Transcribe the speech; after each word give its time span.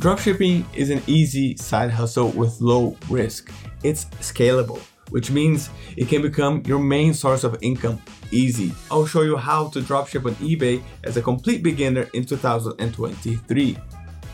Dropshipping 0.00 0.64
is 0.74 0.88
an 0.88 1.02
easy 1.06 1.58
side 1.58 1.90
hustle 1.90 2.30
with 2.30 2.58
low 2.62 2.96
risk. 3.10 3.52
It's 3.82 4.06
scalable, 4.22 4.78
which 5.10 5.30
means 5.30 5.68
it 5.94 6.08
can 6.08 6.22
become 6.22 6.62
your 6.64 6.78
main 6.78 7.12
source 7.12 7.44
of 7.44 7.58
income 7.60 8.00
easy. 8.30 8.72
I'll 8.90 9.04
show 9.04 9.20
you 9.20 9.36
how 9.36 9.68
to 9.68 9.80
dropship 9.80 10.24
on 10.24 10.36
eBay 10.36 10.82
as 11.04 11.18
a 11.18 11.22
complete 11.22 11.62
beginner 11.62 12.08
in 12.14 12.24
2023. 12.24 13.76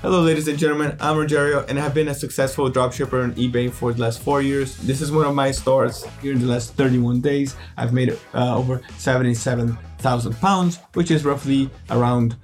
Hello 0.02 0.20
ladies 0.20 0.46
and 0.46 0.56
gentlemen, 0.56 0.96
I'm 1.00 1.16
Rogerio 1.16 1.68
and 1.68 1.80
I've 1.80 1.94
been 1.94 2.06
a 2.06 2.14
successful 2.14 2.70
dropshipper 2.70 3.24
on 3.24 3.32
eBay 3.32 3.68
for 3.68 3.92
the 3.92 4.02
last 4.02 4.20
four 4.20 4.42
years. 4.42 4.76
This 4.76 5.00
is 5.00 5.10
one 5.10 5.26
of 5.26 5.34
my 5.34 5.50
stores. 5.50 6.06
Here 6.22 6.30
in 6.30 6.38
the 6.38 6.46
last 6.46 6.74
31 6.74 7.22
days, 7.22 7.56
I've 7.76 7.92
made 7.92 8.16
uh, 8.34 8.56
over 8.56 8.82
77,000 8.98 10.34
pounds, 10.34 10.78
which 10.94 11.10
is 11.10 11.24
roughly 11.24 11.68
around 11.90 12.36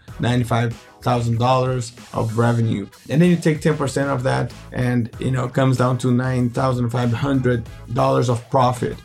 $95,000 1.03 2.19
of 2.19 2.39
revenue. 2.39 2.89
And 3.09 3.21
then 3.21 3.31
you 3.31 3.37
take 3.37 3.61
10% 3.61 4.09
of 4.09 4.23
that 4.23 4.53
and 4.73 5.11
you 5.19 5.31
know, 5.31 5.45
it 5.45 5.55
comes 5.55 5.77
down 5.77 5.99
to 5.99 6.09
$9,500 6.09 8.29
of 8.29 8.51
profit 8.51 8.97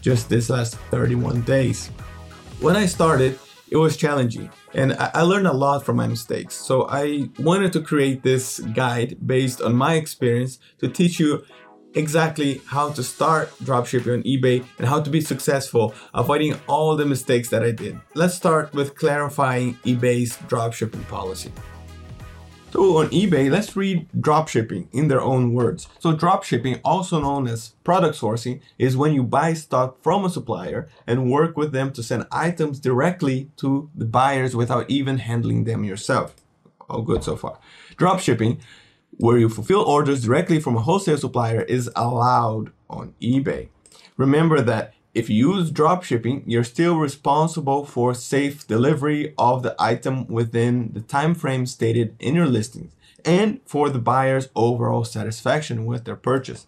just 0.00 0.28
this 0.28 0.50
last 0.50 0.76
31 0.90 1.42
days. 1.42 1.88
When 2.60 2.76
I 2.76 2.86
started, 2.86 3.38
it 3.68 3.76
was 3.76 3.96
challenging 3.96 4.50
and 4.74 4.94
I 4.98 5.22
learned 5.22 5.46
a 5.46 5.52
lot 5.52 5.84
from 5.84 5.96
my 5.96 6.06
mistakes. 6.06 6.54
So 6.54 6.86
I 6.88 7.28
wanted 7.38 7.72
to 7.72 7.80
create 7.80 8.22
this 8.22 8.60
guide 8.60 9.16
based 9.26 9.60
on 9.60 9.74
my 9.74 9.94
experience 9.94 10.58
to 10.78 10.88
teach 10.88 11.18
you 11.18 11.44
exactly 11.96 12.60
how 12.66 12.90
to 12.90 13.02
start 13.02 13.50
dropshipping 13.64 14.12
on 14.18 14.22
eBay 14.22 14.64
and 14.78 14.86
how 14.86 15.00
to 15.00 15.10
be 15.10 15.20
successful, 15.20 15.94
avoiding 16.14 16.54
all 16.68 16.94
the 16.94 17.06
mistakes 17.06 17.48
that 17.48 17.64
I 17.64 17.72
did. 17.72 17.98
Let's 18.14 18.34
start 18.34 18.72
with 18.72 18.94
clarifying 18.94 19.74
eBay's 19.84 20.36
dropshipping 20.36 21.08
policy. 21.08 21.50
So 22.72 22.98
on 22.98 23.08
eBay, 23.08 23.50
let's 23.50 23.74
read 23.74 24.06
dropshipping 24.18 24.88
in 24.92 25.08
their 25.08 25.22
own 25.22 25.54
words. 25.54 25.88
So 25.98 26.14
dropshipping, 26.14 26.80
also 26.84 27.20
known 27.20 27.48
as 27.48 27.70
product 27.84 28.18
sourcing, 28.18 28.60
is 28.78 28.98
when 28.98 29.14
you 29.14 29.22
buy 29.22 29.54
stock 29.54 30.02
from 30.02 30.26
a 30.26 30.30
supplier 30.30 30.88
and 31.06 31.30
work 31.30 31.56
with 31.56 31.72
them 31.72 31.90
to 31.94 32.02
send 32.02 32.26
items 32.30 32.78
directly 32.78 33.50
to 33.56 33.88
the 33.94 34.04
buyers 34.04 34.54
without 34.54 34.90
even 34.90 35.18
handling 35.18 35.64
them 35.64 35.84
yourself. 35.84 36.36
All 36.90 37.02
good 37.02 37.24
so 37.24 37.36
far. 37.36 37.58
Dropshipping, 37.96 38.60
where 39.12 39.38
you 39.38 39.48
fulfill 39.48 39.82
orders 39.82 40.24
directly 40.24 40.60
from 40.60 40.76
a 40.76 40.82
wholesale 40.82 41.18
supplier, 41.18 41.62
is 41.62 41.90
allowed 41.96 42.70
on 42.88 43.14
eBay. 43.20 43.68
Remember 44.16 44.60
that 44.60 44.94
if 45.14 45.30
you 45.30 45.54
use 45.54 45.70
dropshipping, 45.70 46.42
you're 46.46 46.64
still 46.64 46.98
responsible 46.98 47.86
for 47.86 48.12
safe 48.12 48.66
delivery 48.66 49.32
of 49.38 49.62
the 49.62 49.74
item 49.78 50.26
within 50.26 50.90
the 50.92 51.00
time 51.00 51.34
frame 51.34 51.64
stated 51.64 52.14
in 52.20 52.34
your 52.34 52.46
listings 52.46 52.92
and 53.24 53.60
for 53.64 53.88
the 53.90 53.98
buyer's 53.98 54.48
overall 54.54 55.04
satisfaction 55.04 55.86
with 55.86 56.04
their 56.04 56.16
purchase. 56.16 56.66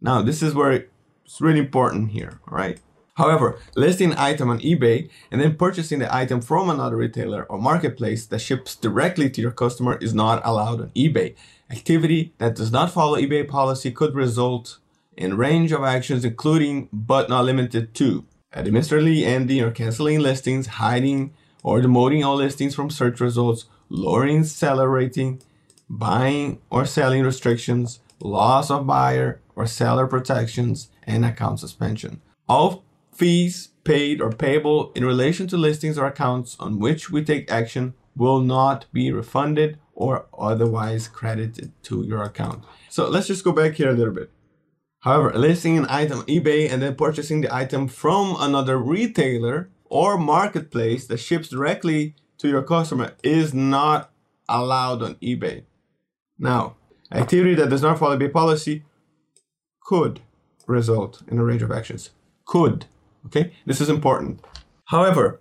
Now, 0.00 0.22
this 0.22 0.42
is 0.42 0.54
where 0.54 0.72
it's 0.72 1.40
really 1.40 1.58
important 1.58 2.12
here, 2.12 2.40
all 2.48 2.56
right? 2.56 2.80
However, 3.14 3.58
listing 3.76 4.12
an 4.12 4.18
item 4.18 4.50
on 4.50 4.60
eBay 4.60 5.10
and 5.30 5.40
then 5.40 5.56
purchasing 5.56 5.98
the 5.98 6.14
item 6.14 6.40
from 6.40 6.70
another 6.70 6.96
retailer 6.96 7.44
or 7.44 7.60
marketplace 7.60 8.26
that 8.26 8.38
ships 8.38 8.74
directly 8.76 9.28
to 9.30 9.40
your 9.40 9.50
customer 9.50 9.96
is 10.00 10.14
not 10.14 10.40
allowed 10.44 10.80
on 10.80 10.90
eBay. 10.90 11.34
Activity 11.70 12.32
that 12.38 12.54
does 12.54 12.72
not 12.72 12.90
follow 12.90 13.16
eBay 13.16 13.46
policy 13.46 13.90
could 13.90 14.14
result 14.14 14.78
in 15.16 15.32
a 15.32 15.36
range 15.36 15.72
of 15.72 15.84
actions 15.84 16.24
including 16.24 16.88
but 16.92 17.28
not 17.28 17.44
limited 17.44 17.94
to 17.94 18.24
administratively 18.54 19.24
ending 19.24 19.60
or 19.62 19.70
canceling 19.70 20.20
listings, 20.20 20.66
hiding 20.66 21.32
or 21.62 21.80
demoting 21.80 22.24
all 22.24 22.36
listings 22.36 22.74
from 22.74 22.90
search 22.90 23.20
results, 23.20 23.66
lowering 23.88 24.44
seller 24.44 24.88
rating, 24.88 25.42
buying 25.88 26.58
or 26.70 26.84
selling 26.86 27.22
restrictions, 27.22 28.00
loss 28.20 28.70
of 28.70 28.86
buyer 28.86 29.40
or 29.54 29.66
seller 29.66 30.06
protections, 30.06 30.88
and 31.06 31.24
account 31.24 31.60
suspension. 31.60 32.20
All 32.48 32.84
fees 33.20 33.68
paid 33.84 34.18
or 34.22 34.32
payable 34.32 34.92
in 34.94 35.04
relation 35.04 35.46
to 35.46 35.58
listings 35.58 35.98
or 35.98 36.06
accounts 36.06 36.56
on 36.58 36.78
which 36.78 37.10
we 37.10 37.22
take 37.22 37.52
action 37.52 37.92
will 38.16 38.40
not 38.40 38.86
be 38.94 39.12
refunded 39.12 39.78
or 39.94 40.26
otherwise 40.38 41.06
credited 41.06 41.70
to 41.82 42.02
your 42.02 42.22
account. 42.22 42.64
So 42.88 43.10
let's 43.10 43.26
just 43.26 43.44
go 43.44 43.52
back 43.52 43.74
here 43.74 43.90
a 43.90 43.92
little 43.92 44.14
bit. 44.14 44.30
However, 45.00 45.32
listing 45.34 45.76
an 45.76 45.86
item 45.90 46.22
eBay 46.22 46.72
and 46.72 46.80
then 46.80 46.94
purchasing 46.94 47.42
the 47.42 47.54
item 47.54 47.88
from 47.88 48.36
another 48.38 48.78
retailer 48.78 49.68
or 49.84 50.16
marketplace 50.16 51.06
that 51.08 51.18
ships 51.18 51.50
directly 51.50 52.14
to 52.38 52.48
your 52.48 52.62
customer 52.62 53.12
is 53.22 53.52
not 53.52 54.10
allowed 54.48 55.02
on 55.02 55.16
eBay. 55.16 55.64
Now, 56.38 56.76
activity 57.12 57.54
that 57.56 57.68
does 57.68 57.82
not 57.82 57.98
follow 57.98 58.16
eBay 58.16 58.32
policy 58.32 58.84
could 59.82 60.20
result 60.66 61.22
in 61.28 61.38
a 61.38 61.44
range 61.44 61.60
of 61.60 61.70
actions. 61.70 62.10
Could. 62.46 62.86
Okay? 63.26 63.52
This 63.66 63.80
is 63.80 63.88
important. 63.88 64.40
However, 64.86 65.40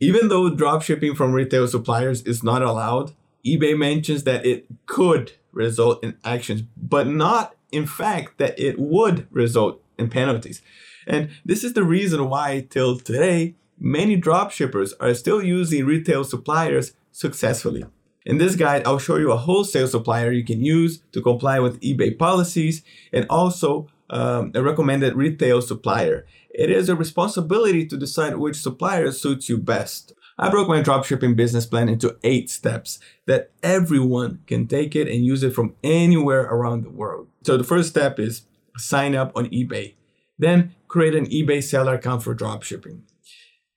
even 0.00 0.28
though 0.28 0.50
dropshipping 0.50 1.16
from 1.16 1.32
retail 1.32 1.68
suppliers 1.68 2.22
is 2.22 2.42
not 2.42 2.62
allowed, 2.62 3.12
eBay 3.46 3.76
mentions 3.76 4.24
that 4.24 4.44
it 4.46 4.66
could 4.86 5.32
result 5.52 6.02
in 6.02 6.16
actions, 6.24 6.62
but 6.76 7.06
not 7.06 7.54
in 7.72 7.86
fact, 7.86 8.38
that 8.38 8.58
it 8.58 8.78
would 8.78 9.26
result 9.30 9.82
in 9.98 10.10
penalties. 10.10 10.62
And 11.06 11.30
this 11.44 11.64
is 11.64 11.74
the 11.74 11.84
reason 11.84 12.28
why, 12.28 12.66
till 12.70 12.98
today, 12.98 13.54
many 13.78 14.20
dropshippers 14.20 14.92
are 15.00 15.14
still 15.14 15.42
using 15.42 15.86
retail 15.86 16.24
suppliers 16.24 16.92
successfully. 17.12 17.84
In 18.26 18.38
this 18.38 18.54
guide, 18.54 18.82
I'll 18.84 18.98
show 18.98 19.16
you 19.16 19.32
a 19.32 19.36
wholesale 19.36 19.88
supplier 19.88 20.30
you 20.30 20.44
can 20.44 20.62
use 20.62 21.02
to 21.12 21.22
comply 21.22 21.58
with 21.58 21.80
eBay 21.80 22.18
policies 22.18 22.82
and 23.12 23.26
also 23.30 23.88
um, 24.10 24.52
a 24.54 24.62
recommended 24.62 25.14
retail 25.14 25.62
supplier. 25.62 26.26
It 26.50 26.70
is 26.70 26.88
a 26.88 26.96
responsibility 26.96 27.86
to 27.86 27.96
decide 27.96 28.36
which 28.36 28.56
supplier 28.56 29.12
suits 29.12 29.48
you 29.48 29.56
best. 29.56 30.12
I 30.38 30.50
broke 30.50 30.68
my 30.68 30.82
dropshipping 30.82 31.36
business 31.36 31.66
plan 31.66 31.88
into 31.88 32.16
eight 32.24 32.50
steps 32.50 32.98
that 33.26 33.50
everyone 33.62 34.40
can 34.46 34.66
take 34.66 34.96
it 34.96 35.06
and 35.06 35.24
use 35.24 35.42
it 35.42 35.54
from 35.54 35.74
anywhere 35.84 36.42
around 36.42 36.82
the 36.82 36.90
world. 36.90 37.28
So 37.44 37.56
the 37.56 37.64
first 37.64 37.90
step 37.90 38.18
is 38.18 38.42
sign 38.76 39.14
up 39.14 39.32
on 39.36 39.46
eBay. 39.46 39.94
Then 40.38 40.74
create 40.88 41.14
an 41.14 41.26
eBay 41.26 41.62
seller 41.62 41.94
account 41.94 42.22
for 42.22 42.34
dropshipping. 42.34 43.02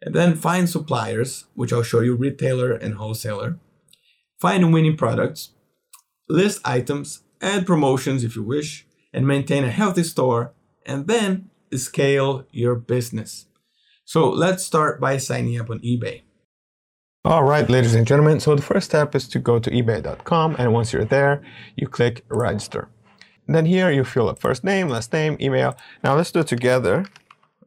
And 0.01 0.15
then 0.15 0.35
find 0.35 0.69
suppliers, 0.69 1.45
which 1.53 1.71
I'll 1.71 1.83
show 1.83 1.99
you 1.99 2.15
retailer 2.15 2.71
and 2.71 2.95
wholesaler. 2.95 3.59
Find 4.39 4.73
winning 4.73 4.97
products, 4.97 5.51
list 6.29 6.61
items, 6.65 7.23
add 7.41 7.65
promotions 7.65 8.23
if 8.23 8.35
you 8.35 8.43
wish, 8.43 8.85
and 9.13 9.27
maintain 9.27 9.63
a 9.63 9.71
healthy 9.71 10.03
store, 10.03 10.53
and 10.85 11.07
then 11.07 11.49
scale 11.73 12.45
your 12.51 12.75
business. 12.75 13.45
So 14.05 14.29
let's 14.29 14.65
start 14.65 14.99
by 14.99 15.17
signing 15.17 15.59
up 15.59 15.69
on 15.69 15.79
eBay. 15.79 16.21
All 17.25 17.43
right, 17.43 17.69
ladies 17.69 17.95
and 17.95 18.05
gentlemen. 18.05 18.41
So 18.41 18.55
the 18.55 18.61
first 18.61 18.87
step 18.87 19.15
is 19.15 19.29
to 19.29 19.39
go 19.39 19.59
to 19.59 19.69
ebay.com, 19.71 20.55
and 20.59 20.73
once 20.73 20.91
you're 20.91 21.05
there, 21.05 21.41
you 21.77 21.87
click 21.87 22.25
register. 22.27 22.89
Then 23.47 23.65
here 23.65 23.91
you 23.91 24.03
fill 24.03 24.29
up 24.29 24.39
first 24.39 24.63
name, 24.63 24.89
last 24.89 25.13
name, 25.13 25.37
email. 25.39 25.77
Now 26.03 26.15
let's 26.15 26.31
do 26.31 26.41
it 26.41 26.47
together. 26.47 27.05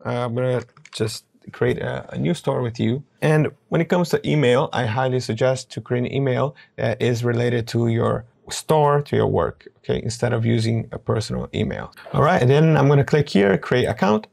Uh, 0.04 0.24
I'm 0.24 0.34
gonna 0.34 0.62
just 0.92 1.24
create 1.52 1.78
a, 1.78 2.12
a, 2.12 2.18
new 2.18 2.34
store 2.34 2.60
with 2.60 2.80
you. 2.80 3.04
And 3.22 3.48
when 3.68 3.80
it 3.80 3.88
comes 3.88 4.08
to 4.10 4.28
email, 4.28 4.68
I 4.72 4.86
highly 4.86 5.20
suggest 5.20 5.70
to 5.72 5.80
create 5.80 6.04
an 6.04 6.12
email 6.12 6.56
that 6.76 7.00
is 7.00 7.24
related 7.24 7.68
to 7.68 7.88
your 7.88 8.24
store, 8.50 9.02
to 9.02 9.16
your 9.16 9.26
work, 9.26 9.68
okay, 9.78 10.00
instead 10.02 10.32
of 10.32 10.44
using 10.46 10.88
a 10.92 10.98
personal 10.98 11.48
email. 11.54 11.92
All 12.12 12.22
right, 12.22 12.40
and 12.40 12.50
then 12.50 12.76
I'm 12.76 12.88
gonna 12.88 13.04
click 13.04 13.28
here, 13.28 13.56
create 13.58 13.86
account. 13.86 14.26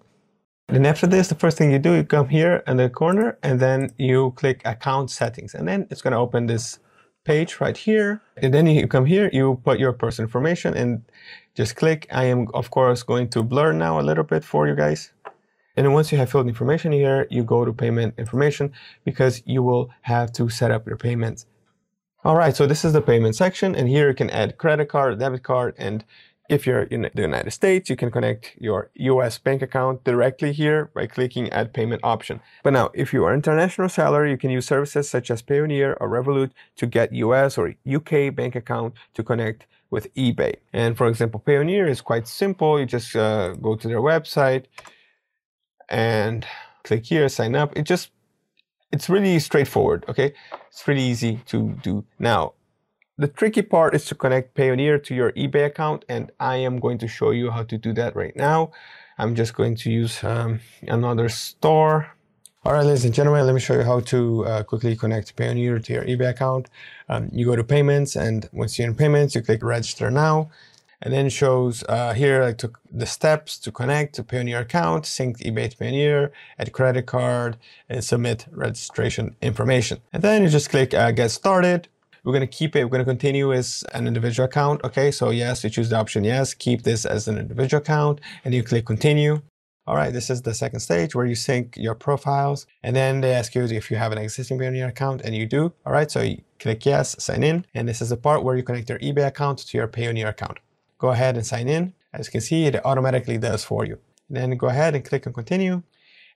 Then 0.69 0.85
after 0.85 1.06
this, 1.06 1.28
the 1.28 1.35
first 1.35 1.57
thing 1.57 1.72
you 1.72 1.79
do, 1.79 1.94
you 1.94 2.03
come 2.03 2.29
here 2.29 2.63
in 2.66 2.78
the 2.78 2.90
corner 2.90 3.38
and 3.44 3.59
then 3.59 3.91
you 3.97 4.31
click 4.38 4.62
account 4.66 5.12
settings. 5.12 5.53
And 5.53 5.68
then 5.68 5.88
it's 5.91 6.01
to 6.01 6.16
open 6.16 6.47
this 6.47 6.79
page 7.25 7.60
right 7.60 7.75
here. 7.75 8.21
And 8.38 8.54
then 8.54 8.65
you 8.68 8.88
come 8.88 9.06
here, 9.06 9.30
you 9.33 9.62
put 9.63 9.80
your 9.80 9.94
personal 9.94 10.27
information 10.27 10.74
and 10.74 11.04
just 11.54 11.75
click. 11.75 12.07
I 12.12 12.25
am, 12.25 12.48
of 12.54 12.71
course, 12.71 13.04
going 13.04 13.30
to 13.30 13.44
blur 13.44 13.74
now 13.74 14.00
a 14.00 14.04
little 14.04 14.24
bit 14.24 14.44
for 14.44 14.68
you 14.68 14.75
guys. 14.75 15.12
And 15.75 15.86
then 15.86 15.94
once 15.94 16.12
you 16.12 16.18
have 16.18 16.31
filled 16.31 16.48
information 16.48 16.92
here, 16.92 17.27
you 17.30 17.44
go 17.44 17.66
to 17.66 17.74
payment 17.74 18.16
information 18.18 18.71
because 19.04 19.42
you 19.45 19.63
will 19.63 19.89
have 20.01 20.31
to 20.33 20.50
set 20.50 20.71
up 20.71 20.88
your 20.88 20.98
payments. 20.98 21.45
All 22.25 22.37
right, 22.37 22.55
so 22.55 22.65
this 22.65 22.85
is 22.85 22.93
the 22.93 23.01
payment 23.01 23.35
section. 23.35 23.75
And 23.75 23.89
here 23.89 24.07
you 24.07 24.15
can 24.15 24.29
add 24.29 24.57
credit 24.57 24.87
card, 24.87 25.19
debit 25.19 25.43
card, 25.43 25.75
and 25.77 26.05
if 26.47 26.65
you're 26.65 26.83
in 26.83 27.09
the 27.13 27.21
United 27.21 27.51
States, 27.51 27.89
you 27.89 27.97
can 27.97 28.11
connect 28.11 28.53
your 28.57 28.89
US 28.95 29.37
bank 29.37 29.61
account 29.61 30.05
directly 30.05 30.53
here 30.53 30.89
by 30.93 31.05
clicking 31.05 31.49
Add 31.49 31.73
Payment 31.73 31.99
option. 32.01 32.39
But 32.63 32.71
now, 32.71 32.91
if 32.93 33.11
you 33.11 33.25
are 33.25 33.33
international 33.33 33.89
seller, 33.89 34.25
you 34.25 34.37
can 34.37 34.51
use 34.51 34.65
services 34.65 35.09
such 35.09 35.29
as 35.31 35.41
Payoneer 35.41 35.97
or 35.99 36.07
Revolut 36.07 36.51
to 36.77 36.85
get 36.85 37.11
US 37.13 37.57
or 37.57 37.75
UK 37.85 38.33
bank 38.33 38.55
account 38.55 38.93
to 39.15 39.23
connect 39.23 39.67
with 39.89 40.13
eBay. 40.15 40.55
And 40.71 40.97
for 40.97 41.07
example, 41.07 41.43
Payoneer 41.45 41.89
is 41.89 41.99
quite 41.99 42.29
simple. 42.29 42.79
You 42.79 42.85
just 42.85 43.17
uh, 43.17 43.53
go 43.55 43.75
to 43.75 43.87
their 43.87 44.01
website 44.01 44.65
and 45.89 46.45
click 46.85 47.05
here, 47.05 47.27
sign 47.27 47.53
up. 47.53 47.75
It 47.75 47.83
just, 47.83 48.11
it's 48.94 49.10
really 49.10 49.40
straightforward, 49.40 50.06
okay? 50.07 50.34
It's 50.69 50.88
really 50.88 51.04
easy 51.04 51.42
to 51.48 51.57
do. 51.81 52.06
Now, 52.19 52.54
The 53.16 53.28
tricky 53.28 53.62
part 53.62 53.94
is 53.94 54.06
to 54.06 54.16
connect 54.16 54.56
Payoneer 54.56 54.98
to 55.04 55.13
your 55.13 55.31
eBay 55.34 55.66
account, 55.68 56.04
and 56.10 56.31
I 56.40 56.56
am 56.68 56.80
going 56.80 56.98
to 56.98 57.07
show 57.07 57.30
you 57.30 57.51
how 57.51 57.63
to 57.63 57.78
do 57.78 57.94
that 57.94 58.16
right 58.16 58.36
now. 58.36 58.72
I'm 59.19 59.36
just 59.36 59.54
going 59.54 59.75
to 59.84 59.92
use 59.92 60.24
um, 60.24 60.62
another 60.88 61.30
store. 61.30 62.10
All 62.66 62.74
right, 62.74 62.84
ladies 62.84 63.06
and 63.06 63.13
gentlemen, 63.13 63.45
let 63.45 63.54
me 63.54 63.60
show 63.60 63.75
you 63.75 63.84
how 63.84 64.00
to 64.00 64.45
uh, 64.45 64.63
quickly 64.63 64.95
connect 64.95 65.36
Payoneer 65.36 65.84
to 65.86 65.94
your 65.94 66.06
eBay 66.06 66.30
account. 66.31 66.72
Um, 67.07 67.30
you 67.31 67.45
go 67.45 67.56
to 67.56 67.63
payments, 67.63 68.16
and 68.16 68.50
once 68.51 68.80
you're 68.80 68.88
in 68.88 68.95
payments, 68.95 69.36
you 69.36 69.44
click 69.44 69.62
register 69.62 70.10
now 70.10 70.50
and 71.03 71.13
then 71.13 71.29
shows 71.29 71.83
uh, 71.89 72.13
here 72.13 72.41
I 72.41 72.53
took 72.53 72.79
the 72.89 73.05
steps 73.05 73.59
to 73.59 73.71
connect 73.71 74.15
to 74.15 74.23
Payoneer 74.23 74.61
account, 74.61 75.05
sync 75.05 75.39
eBay 75.39 75.69
to 75.69 75.77
Payoneer, 75.77 76.31
add 76.57 76.71
credit 76.71 77.05
card, 77.05 77.57
and 77.89 78.01
submit 78.03 78.47
registration 78.51 79.35
information. 79.41 80.00
And 80.13 80.23
then 80.23 80.44
you 80.44 80.50
just 80.50 80.69
click 80.69 80.94
uh, 80.94 81.11
get 81.11 81.29
started. 81.31 81.89
We're 82.23 82.31
gonna 82.31 82.47
keep 82.47 82.77
it, 82.77 82.85
we're 82.85 82.91
gonna 82.91 83.03
continue 83.03 83.51
as 83.51 83.83
an 83.94 84.07
individual 84.07 84.45
account. 84.45 84.81
Okay, 84.85 85.11
so 85.11 85.29
yes, 85.29 85.61
you 85.63 85.69
choose 85.69 85.89
the 85.89 85.97
option 85.97 86.23
yes, 86.23 86.53
keep 86.53 86.83
this 86.83 87.06
as 87.06 87.27
an 87.27 87.38
individual 87.38 87.81
account, 87.81 88.21
and 88.45 88.53
you 88.53 88.63
click 88.63 88.85
continue. 88.85 89.41
All 89.85 89.97
right, 89.97 90.13
this 90.13 90.29
is 90.29 90.41
the 90.41 90.53
second 90.53 90.79
stage 90.79 91.13
where 91.13 91.25
you 91.25 91.35
sync 91.35 91.75
your 91.75 91.95
profiles, 91.95 92.65
and 92.81 92.95
then 92.95 93.19
they 93.19 93.33
ask 93.33 93.53
you 93.53 93.65
if 93.65 93.91
you 93.91 93.97
have 93.97 94.13
an 94.13 94.17
existing 94.17 94.57
Payoneer 94.57 94.88
account, 94.88 95.21
and 95.25 95.35
you 95.35 95.45
do. 95.45 95.73
All 95.85 95.91
right, 95.91 96.09
so 96.09 96.21
you 96.21 96.38
click 96.59 96.85
yes, 96.85 97.21
sign 97.21 97.44
in, 97.44 97.65
and 97.73 97.89
this 97.89 98.01
is 98.01 98.07
the 98.07 98.15
part 98.15 98.45
where 98.45 98.56
you 98.56 98.63
connect 98.63 98.88
your 98.88 98.99
eBay 98.99 99.27
account 99.27 99.59
to 99.59 99.77
your 99.77 99.89
Payoneer 99.89 100.29
account 100.29 100.59
go 101.03 101.09
ahead 101.09 101.35
and 101.35 101.45
sign 101.45 101.67
in. 101.67 101.94
As 102.13 102.27
you 102.27 102.31
can 102.31 102.39
see, 102.50 102.65
it 102.65 102.85
automatically 102.85 103.38
does 103.38 103.65
for 103.65 103.83
you. 103.83 103.97
Then 104.29 104.55
go 104.55 104.67
ahead 104.67 104.95
and 104.95 105.03
click 105.03 105.27
on 105.27 105.33
continue. 105.33 105.83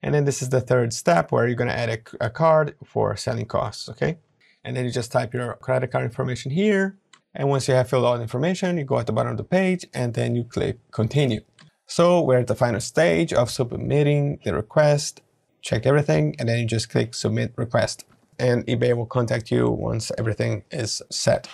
And 0.03 0.13
then 0.13 0.25
this 0.25 0.41
is 0.41 0.49
the 0.49 0.59
third 0.59 0.91
step 0.91 1.31
where 1.31 1.47
you're 1.47 1.61
going 1.63 1.73
to 1.75 1.79
add 1.83 1.89
a, 1.95 2.25
a 2.27 2.29
card 2.29 2.75
for 2.83 3.15
selling 3.15 3.45
costs, 3.45 3.87
okay? 3.87 4.17
And 4.65 4.75
then 4.75 4.83
you 4.83 4.91
just 4.91 5.13
type 5.13 5.33
your 5.33 5.53
credit 5.65 5.89
card 5.91 6.03
information 6.03 6.51
here. 6.51 6.97
And 7.33 7.47
once 7.47 7.69
you 7.69 7.75
have 7.75 7.89
filled 7.89 8.03
all 8.03 8.17
the 8.17 8.27
information, 8.29 8.77
you 8.77 8.83
go 8.83 8.99
at 8.99 9.07
the 9.07 9.13
bottom 9.13 9.31
of 9.31 9.37
the 9.37 9.45
page 9.45 9.85
and 9.93 10.13
then 10.13 10.35
you 10.35 10.43
click 10.43 10.75
continue. 10.91 11.41
So 11.85 12.21
we're 12.21 12.39
at 12.39 12.47
the 12.47 12.61
final 12.63 12.81
stage 12.81 13.31
of 13.31 13.49
submitting 13.49 14.39
the 14.43 14.53
request. 14.53 15.21
Check 15.61 15.85
everything 15.85 16.35
and 16.39 16.49
then 16.49 16.59
you 16.59 16.65
just 16.65 16.89
click 16.89 17.13
submit 17.13 17.53
request. 17.55 18.03
And 18.37 18.67
eBay 18.67 18.93
will 18.97 19.05
contact 19.05 19.49
you 19.49 19.69
once 19.69 20.11
everything 20.17 20.65
is 20.71 21.01
set. 21.09 21.47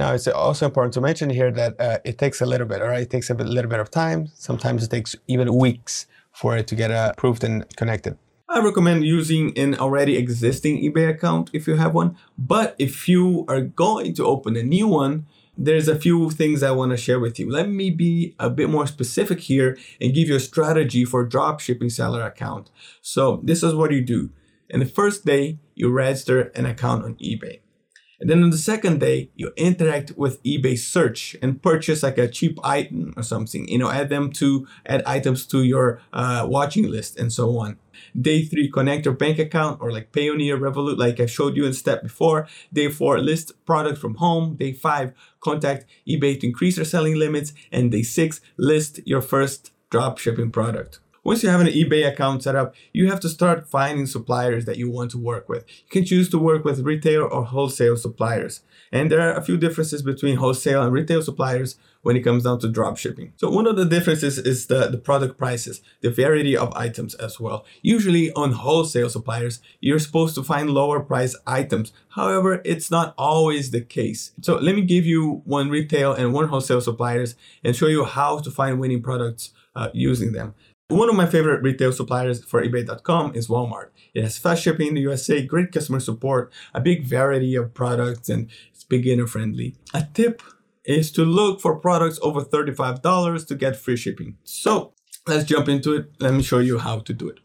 Now, 0.00 0.14
it's 0.14 0.26
also 0.26 0.64
important 0.64 0.94
to 0.94 1.02
mention 1.02 1.28
here 1.28 1.50
that 1.50 1.78
uh, 1.78 1.98
it 2.06 2.16
takes 2.16 2.40
a 2.40 2.46
little 2.46 2.66
bit, 2.66 2.80
all 2.80 2.88
right? 2.88 3.02
It 3.02 3.10
takes 3.10 3.28
a 3.28 3.34
little 3.34 3.70
bit 3.70 3.80
of 3.80 3.90
time. 3.90 4.28
Sometimes 4.34 4.82
it 4.82 4.90
takes 4.90 5.14
even 5.28 5.54
weeks 5.54 6.06
for 6.32 6.56
it 6.56 6.66
to 6.68 6.74
get 6.74 6.90
approved 6.90 7.44
and 7.44 7.68
connected. 7.76 8.16
I 8.48 8.60
recommend 8.60 9.04
using 9.04 9.52
an 9.58 9.74
already 9.74 10.16
existing 10.16 10.82
eBay 10.82 11.10
account 11.10 11.50
if 11.52 11.68
you 11.68 11.74
have 11.74 11.92
one. 11.92 12.16
But 12.38 12.76
if 12.78 13.10
you 13.10 13.44
are 13.46 13.60
going 13.60 14.14
to 14.14 14.24
open 14.24 14.56
a 14.56 14.62
new 14.62 14.88
one, 14.88 15.26
there's 15.54 15.86
a 15.86 16.00
few 16.00 16.30
things 16.30 16.62
I 16.62 16.70
want 16.70 16.92
to 16.92 16.96
share 16.96 17.20
with 17.20 17.38
you. 17.38 17.50
Let 17.50 17.68
me 17.68 17.90
be 17.90 18.34
a 18.38 18.48
bit 18.48 18.70
more 18.70 18.86
specific 18.86 19.40
here 19.40 19.76
and 20.00 20.14
give 20.14 20.28
you 20.30 20.36
a 20.36 20.40
strategy 20.40 21.04
for 21.04 21.28
dropshipping 21.28 21.92
seller 21.92 22.22
account. 22.22 22.70
So 23.02 23.42
this 23.44 23.62
is 23.62 23.74
what 23.74 23.92
you 23.92 24.00
do. 24.00 24.30
In 24.70 24.80
the 24.80 24.86
first 24.86 25.26
day, 25.26 25.58
you 25.74 25.90
register 25.90 26.44
an 26.54 26.64
account 26.64 27.04
on 27.04 27.16
eBay. 27.16 27.60
And 28.20 28.28
then 28.28 28.42
on 28.42 28.50
the 28.50 28.58
second 28.58 29.00
day, 29.00 29.30
you 29.34 29.50
interact 29.56 30.12
with 30.16 30.42
eBay 30.42 30.78
search 30.78 31.36
and 31.40 31.62
purchase 31.62 32.02
like 32.02 32.18
a 32.18 32.28
cheap 32.28 32.58
item 32.62 33.14
or 33.16 33.22
something. 33.22 33.66
You 33.66 33.78
know, 33.78 33.90
add 33.90 34.10
them 34.10 34.30
to 34.32 34.66
add 34.84 35.02
items 35.06 35.46
to 35.46 35.62
your 35.62 36.02
uh, 36.12 36.46
watching 36.48 36.86
list 36.90 37.18
and 37.18 37.32
so 37.32 37.58
on. 37.58 37.78
Day 38.18 38.42
three, 38.44 38.70
connect 38.70 39.06
your 39.06 39.14
bank 39.14 39.38
account 39.38 39.80
or 39.80 39.90
like 39.90 40.12
Payoneer, 40.12 40.58
Revolut, 40.58 40.98
like 40.98 41.18
I 41.18 41.26
showed 41.26 41.56
you 41.56 41.64
in 41.64 41.72
step 41.72 42.02
before. 42.02 42.46
Day 42.72 42.88
four, 42.88 43.18
list 43.18 43.52
product 43.64 43.98
from 43.98 44.16
home. 44.16 44.56
Day 44.56 44.72
five, 44.72 45.12
contact 45.40 45.86
eBay 46.06 46.38
to 46.40 46.46
increase 46.46 46.76
your 46.76 46.86
selling 46.86 47.16
limits. 47.16 47.54
And 47.72 47.90
day 47.90 48.02
six, 48.02 48.40
list 48.58 49.00
your 49.06 49.22
first 49.22 49.72
drop 49.90 50.18
shipping 50.18 50.50
product. 50.50 51.00
Once 51.22 51.42
you 51.42 51.50
have 51.50 51.60
an 51.60 51.66
eBay 51.66 52.06
account 52.08 52.42
set 52.42 52.56
up, 52.56 52.74
you 52.92 53.10
have 53.10 53.20
to 53.20 53.28
start 53.28 53.68
finding 53.68 54.06
suppliers 54.06 54.64
that 54.64 54.78
you 54.78 54.90
want 54.90 55.10
to 55.10 55.18
work 55.18 55.48
with. 55.50 55.64
You 55.68 55.90
can 55.90 56.04
choose 56.04 56.30
to 56.30 56.38
work 56.38 56.64
with 56.64 56.80
retail 56.80 57.28
or 57.30 57.44
wholesale 57.44 57.98
suppliers. 57.98 58.62
And 58.90 59.10
there 59.10 59.20
are 59.20 59.34
a 59.34 59.42
few 59.42 59.58
differences 59.58 60.02
between 60.02 60.36
wholesale 60.36 60.82
and 60.82 60.92
retail 60.92 61.22
suppliers 61.22 61.76
when 62.02 62.16
it 62.16 62.20
comes 62.20 62.44
down 62.44 62.58
to 62.60 62.68
drop 62.68 62.96
shipping. 62.96 63.34
So 63.36 63.50
one 63.50 63.66
of 63.66 63.76
the 63.76 63.84
differences 63.84 64.38
is 64.38 64.66
the, 64.66 64.88
the 64.88 64.96
product 64.96 65.36
prices, 65.36 65.82
the 66.00 66.10
variety 66.10 66.56
of 66.56 66.72
items 66.74 67.14
as 67.16 67.38
well. 67.38 67.66
Usually 67.82 68.32
on 68.32 68.52
wholesale 68.52 69.10
suppliers, 69.10 69.60
you're 69.80 69.98
supposed 69.98 70.34
to 70.36 70.42
find 70.42 70.70
lower 70.70 71.00
price 71.00 71.36
items. 71.46 71.92
However, 72.10 72.62
it's 72.64 72.90
not 72.90 73.14
always 73.18 73.70
the 73.70 73.82
case. 73.82 74.32
So 74.40 74.56
let 74.56 74.74
me 74.74 74.82
give 74.82 75.04
you 75.04 75.42
one 75.44 75.68
retail 75.68 76.14
and 76.14 76.32
one 76.32 76.48
wholesale 76.48 76.80
suppliers 76.80 77.34
and 77.62 77.76
show 77.76 77.88
you 77.88 78.04
how 78.04 78.38
to 78.38 78.50
find 78.50 78.80
winning 78.80 79.02
products 79.02 79.50
uh, 79.76 79.88
using 79.92 80.32
them. 80.32 80.54
One 80.90 81.08
of 81.08 81.14
my 81.14 81.26
favorite 81.26 81.62
retail 81.62 81.92
suppliers 81.92 82.42
for 82.42 82.60
eBay.com 82.60 83.36
is 83.36 83.46
Walmart. 83.46 83.90
It 84.12 84.24
has 84.24 84.38
fast 84.38 84.64
shipping 84.64 84.88
in 84.88 84.94
the 84.94 85.02
USA, 85.02 85.40
great 85.40 85.70
customer 85.70 86.00
support, 86.00 86.52
a 86.74 86.80
big 86.80 87.04
variety 87.04 87.54
of 87.54 87.72
products, 87.72 88.28
and 88.28 88.50
it's 88.74 88.82
beginner 88.82 89.28
friendly. 89.28 89.76
A 89.94 90.08
tip 90.12 90.42
is 90.84 91.12
to 91.12 91.24
look 91.24 91.60
for 91.60 91.76
products 91.76 92.18
over 92.22 92.42
$35 92.42 93.46
to 93.46 93.54
get 93.54 93.76
free 93.76 93.96
shipping. 93.96 94.36
So 94.42 94.92
let's 95.28 95.44
jump 95.44 95.68
into 95.68 95.94
it. 95.94 96.10
Let 96.18 96.34
me 96.34 96.42
show 96.42 96.58
you 96.58 96.78
how 96.80 96.98
to 96.98 97.12
do 97.12 97.28
it. 97.28 97.38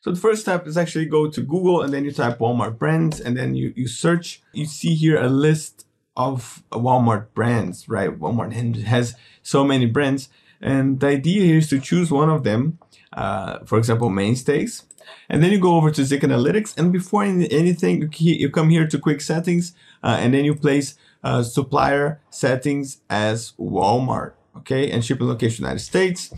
So 0.00 0.10
the 0.10 0.18
first 0.18 0.42
step 0.42 0.66
is 0.66 0.76
actually 0.76 1.06
go 1.06 1.30
to 1.30 1.40
Google 1.40 1.82
and 1.82 1.94
then 1.94 2.04
you 2.04 2.10
type 2.10 2.40
Walmart 2.40 2.78
brands 2.78 3.20
and 3.20 3.36
then 3.36 3.54
you, 3.54 3.72
you 3.76 3.86
search. 3.86 4.42
You 4.54 4.66
see 4.66 4.96
here 4.96 5.22
a 5.22 5.28
list 5.28 5.86
of 6.16 6.64
Walmart 6.72 7.28
brands, 7.32 7.88
right? 7.88 8.10
Walmart 8.10 8.82
has 8.82 9.14
so 9.44 9.64
many 9.64 9.86
brands. 9.86 10.28
And 10.62 11.00
the 11.00 11.08
idea 11.08 11.42
here 11.42 11.58
is 11.58 11.68
to 11.70 11.80
choose 11.80 12.10
one 12.10 12.30
of 12.30 12.44
them, 12.44 12.78
uh, 13.12 13.58
for 13.64 13.78
example, 13.78 14.08
mainstays. 14.08 14.84
And 15.28 15.42
then 15.42 15.50
you 15.50 15.58
go 15.58 15.76
over 15.76 15.90
to 15.90 16.04
Zik 16.04 16.20
Analytics. 16.22 16.78
And 16.78 16.92
before 16.92 17.24
anything, 17.24 18.12
you 18.18 18.50
come 18.50 18.70
here 18.70 18.86
to 18.86 18.98
quick 18.98 19.20
settings 19.20 19.74
uh, 20.02 20.16
and 20.20 20.32
then 20.32 20.44
you 20.44 20.54
place 20.54 20.94
uh, 21.24 21.42
supplier 21.42 22.20
settings 22.30 22.98
as 23.10 23.52
Walmart. 23.58 24.32
Okay. 24.58 24.90
And 24.90 25.04
shipping 25.04 25.26
location 25.26 25.64
United 25.64 25.80
States. 25.80 26.32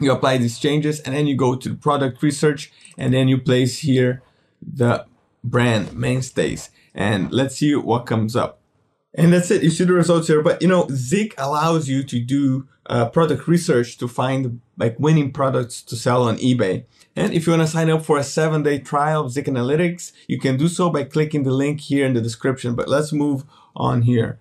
You 0.00 0.12
apply 0.12 0.38
these 0.38 0.58
changes 0.58 1.00
and 1.00 1.14
then 1.14 1.26
you 1.26 1.36
go 1.36 1.56
to 1.56 1.74
product 1.74 2.22
research 2.22 2.72
and 2.96 3.12
then 3.12 3.28
you 3.28 3.38
place 3.38 3.78
here 3.78 4.22
the 4.62 5.06
brand 5.44 5.94
mainstays. 5.94 6.70
And 6.94 7.32
let's 7.32 7.56
see 7.56 7.74
what 7.74 8.06
comes 8.06 8.34
up. 8.36 8.59
And 9.14 9.32
that's 9.32 9.50
it. 9.50 9.62
You 9.62 9.70
see 9.70 9.84
the 9.84 9.92
results 9.92 10.28
here. 10.28 10.42
But 10.42 10.62
you 10.62 10.68
know, 10.68 10.86
Zik 10.90 11.34
allows 11.36 11.88
you 11.88 12.02
to 12.04 12.20
do 12.20 12.68
uh, 12.86 13.08
product 13.08 13.48
research 13.48 13.98
to 13.98 14.08
find 14.08 14.60
like 14.76 14.98
winning 14.98 15.32
products 15.32 15.82
to 15.82 15.96
sell 15.96 16.22
on 16.22 16.38
eBay. 16.38 16.84
And 17.16 17.34
if 17.34 17.46
you 17.46 17.52
want 17.52 17.62
to 17.62 17.68
sign 17.68 17.90
up 17.90 18.04
for 18.04 18.18
a 18.18 18.24
seven 18.24 18.62
day 18.62 18.78
trial 18.78 19.26
of 19.26 19.32
Zik 19.32 19.46
Analytics, 19.46 20.12
you 20.28 20.38
can 20.38 20.56
do 20.56 20.68
so 20.68 20.90
by 20.90 21.04
clicking 21.04 21.42
the 21.42 21.50
link 21.50 21.80
here 21.80 22.06
in 22.06 22.14
the 22.14 22.20
description. 22.20 22.74
But 22.74 22.88
let's 22.88 23.12
move 23.12 23.44
on 23.74 24.02
here. 24.02 24.38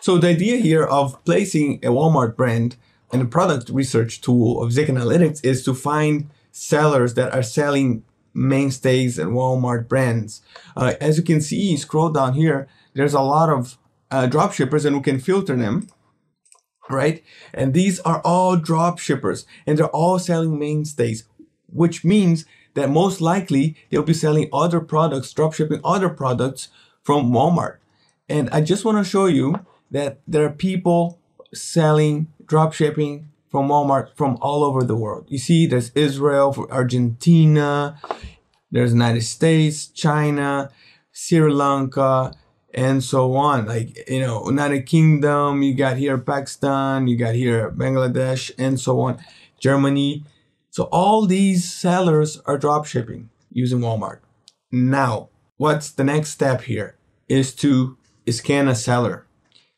So 0.00 0.18
the 0.18 0.28
idea 0.28 0.58
here 0.58 0.84
of 0.84 1.22
placing 1.24 1.76
a 1.76 1.88
Walmart 1.88 2.36
brand 2.36 2.76
in 3.12 3.20
a 3.22 3.26
product 3.26 3.70
research 3.70 4.20
tool 4.20 4.62
of 4.62 4.72
Zik 4.72 4.88
Analytics 4.88 5.44
is 5.44 5.64
to 5.64 5.74
find 5.74 6.30
sellers 6.52 7.14
that 7.14 7.34
are 7.34 7.42
selling 7.42 8.04
mainstays 8.34 9.18
and 9.18 9.32
Walmart 9.32 9.88
brands. 9.88 10.42
Uh, 10.76 10.94
as 11.00 11.18
you 11.18 11.24
can 11.24 11.40
see, 11.40 11.76
scroll 11.76 12.10
down 12.10 12.34
here, 12.34 12.68
there's 12.98 13.14
a 13.14 13.20
lot 13.20 13.48
of 13.48 13.78
uh, 14.10 14.26
drop 14.26 14.52
shippers 14.52 14.84
and 14.84 14.96
we 14.96 15.02
can 15.02 15.18
filter 15.18 15.56
them 15.56 15.86
right? 16.90 17.22
And 17.52 17.74
these 17.74 18.00
are 18.00 18.20
all 18.24 18.56
drop 18.56 18.98
shippers 18.98 19.46
and 19.66 19.78
they're 19.78 19.88
all 19.88 20.18
selling 20.18 20.58
mainstays 20.58 21.24
which 21.70 22.04
means 22.04 22.46
that 22.74 22.88
most 22.90 23.20
likely 23.20 23.76
they'll 23.90 24.02
be 24.02 24.14
selling 24.14 24.48
other 24.52 24.80
products 24.80 25.32
drop 25.32 25.52
shipping 25.54 25.80
other 25.84 26.08
products 26.08 26.68
from 27.02 27.30
walmart. 27.30 27.76
And 28.28 28.48
i 28.50 28.60
just 28.60 28.84
want 28.84 28.98
to 28.98 29.08
show 29.08 29.26
you 29.26 29.60
that 29.90 30.20
there 30.26 30.44
are 30.44 30.50
people 30.50 31.18
selling 31.54 32.28
drop 32.44 32.72
shipping 32.72 33.28
from 33.50 33.68
walmart 33.68 34.16
from 34.16 34.36
all 34.40 34.64
over 34.64 34.82
the 34.82 34.96
world. 34.96 35.26
You 35.28 35.38
see 35.38 35.66
there's 35.66 35.90
israel 35.94 36.66
argentina 36.70 38.00
there's 38.70 38.92
united 38.92 39.22
states 39.22 39.86
china 39.86 40.70
sri 41.12 41.52
lanka 41.52 42.32
and 42.78 43.02
so 43.02 43.34
on. 43.34 43.66
Like, 43.66 44.08
you 44.08 44.20
know, 44.20 44.46
United 44.46 44.86
Kingdom, 44.86 45.62
you 45.62 45.74
got 45.74 45.96
here 45.96 46.16
Pakistan, 46.16 47.08
you 47.08 47.16
got 47.16 47.34
here 47.34 47.72
Bangladesh, 47.72 48.52
and 48.56 48.78
so 48.78 49.00
on, 49.00 49.18
Germany. 49.58 50.24
So 50.70 50.84
all 50.92 51.26
these 51.26 51.68
sellers 51.68 52.38
are 52.46 52.56
drop 52.56 52.86
shipping 52.86 53.30
using 53.50 53.80
Walmart. 53.80 54.20
Now, 54.70 55.30
what's 55.56 55.90
the 55.90 56.04
next 56.04 56.30
step 56.30 56.62
here 56.62 56.96
is 57.28 57.52
to 57.56 57.96
scan 58.30 58.68
a 58.68 58.76
seller. 58.76 59.26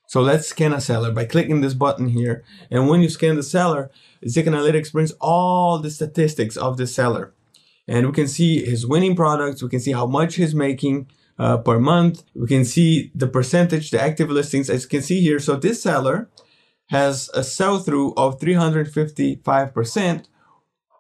So 0.07 0.21
let's 0.21 0.49
scan 0.49 0.75
a 0.75 0.81
seller 0.81 1.11
by 1.11 1.25
clicking 1.25 1.63
this 1.63 1.73
button 1.73 2.09
here. 2.09 2.45
And 2.71 2.87
when 2.87 3.01
you 3.01 3.09
scan 3.09 3.37
the 3.37 3.43
seller, 3.43 3.91
Zik 4.29 4.45
Analytics 4.45 4.93
brings 4.93 5.13
all 5.23 5.79
the 5.79 5.91
statistics 5.91 6.57
of 6.57 6.77
the 6.77 6.87
seller. 6.87 7.33
And 7.89 8.07
we 8.07 8.13
can 8.13 8.29
see 8.29 8.63
his 8.63 8.87
winning 8.87 9.17
products. 9.17 9.63
We 9.63 9.71
can 9.71 9.81
see 9.81 9.93
how 9.93 10.07
much 10.07 10.35
he's 10.35 10.55
making 10.55 11.09
uh, 11.41 11.57
per 11.57 11.81
month. 11.81 12.23
We 12.35 12.47
can 12.47 12.67
see 12.67 13.11
the 13.15 13.27
percentage, 13.27 13.91
the 13.91 14.01
active 14.01 14.31
listings, 14.31 14.69
as 14.69 14.83
you 14.83 14.91
can 14.91 15.01
see 15.01 15.21
here. 15.23 15.41
So 15.41 15.57
this 15.57 15.83
seller 15.83 16.29
has 16.91 17.31
a 17.33 17.43
sell 17.43 17.79
through 17.79 18.13
of 18.15 18.39
355% 18.39 20.27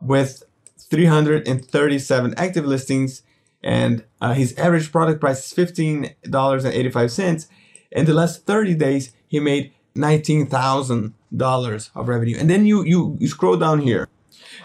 with 0.00 0.42
337 0.88 2.35
active 2.38 2.64
listings, 2.64 3.23
and 3.62 4.02
uh, 4.20 4.32
his 4.32 4.56
average 4.56 4.90
product 4.90 5.20
price 5.20 5.47
is 5.47 5.52
$15.85. 5.52 7.47
In 7.92 8.06
the 8.06 8.14
last 8.14 8.47
30 8.47 8.75
days, 8.76 9.12
he 9.28 9.40
made 9.40 9.75
$19,000 9.94 11.90
of 11.94 12.09
revenue. 12.09 12.38
And 12.38 12.49
then 12.49 12.64
you, 12.64 12.82
you, 12.85 13.18
you 13.20 13.28
scroll 13.28 13.59
down 13.59 13.80
here. 13.80 14.09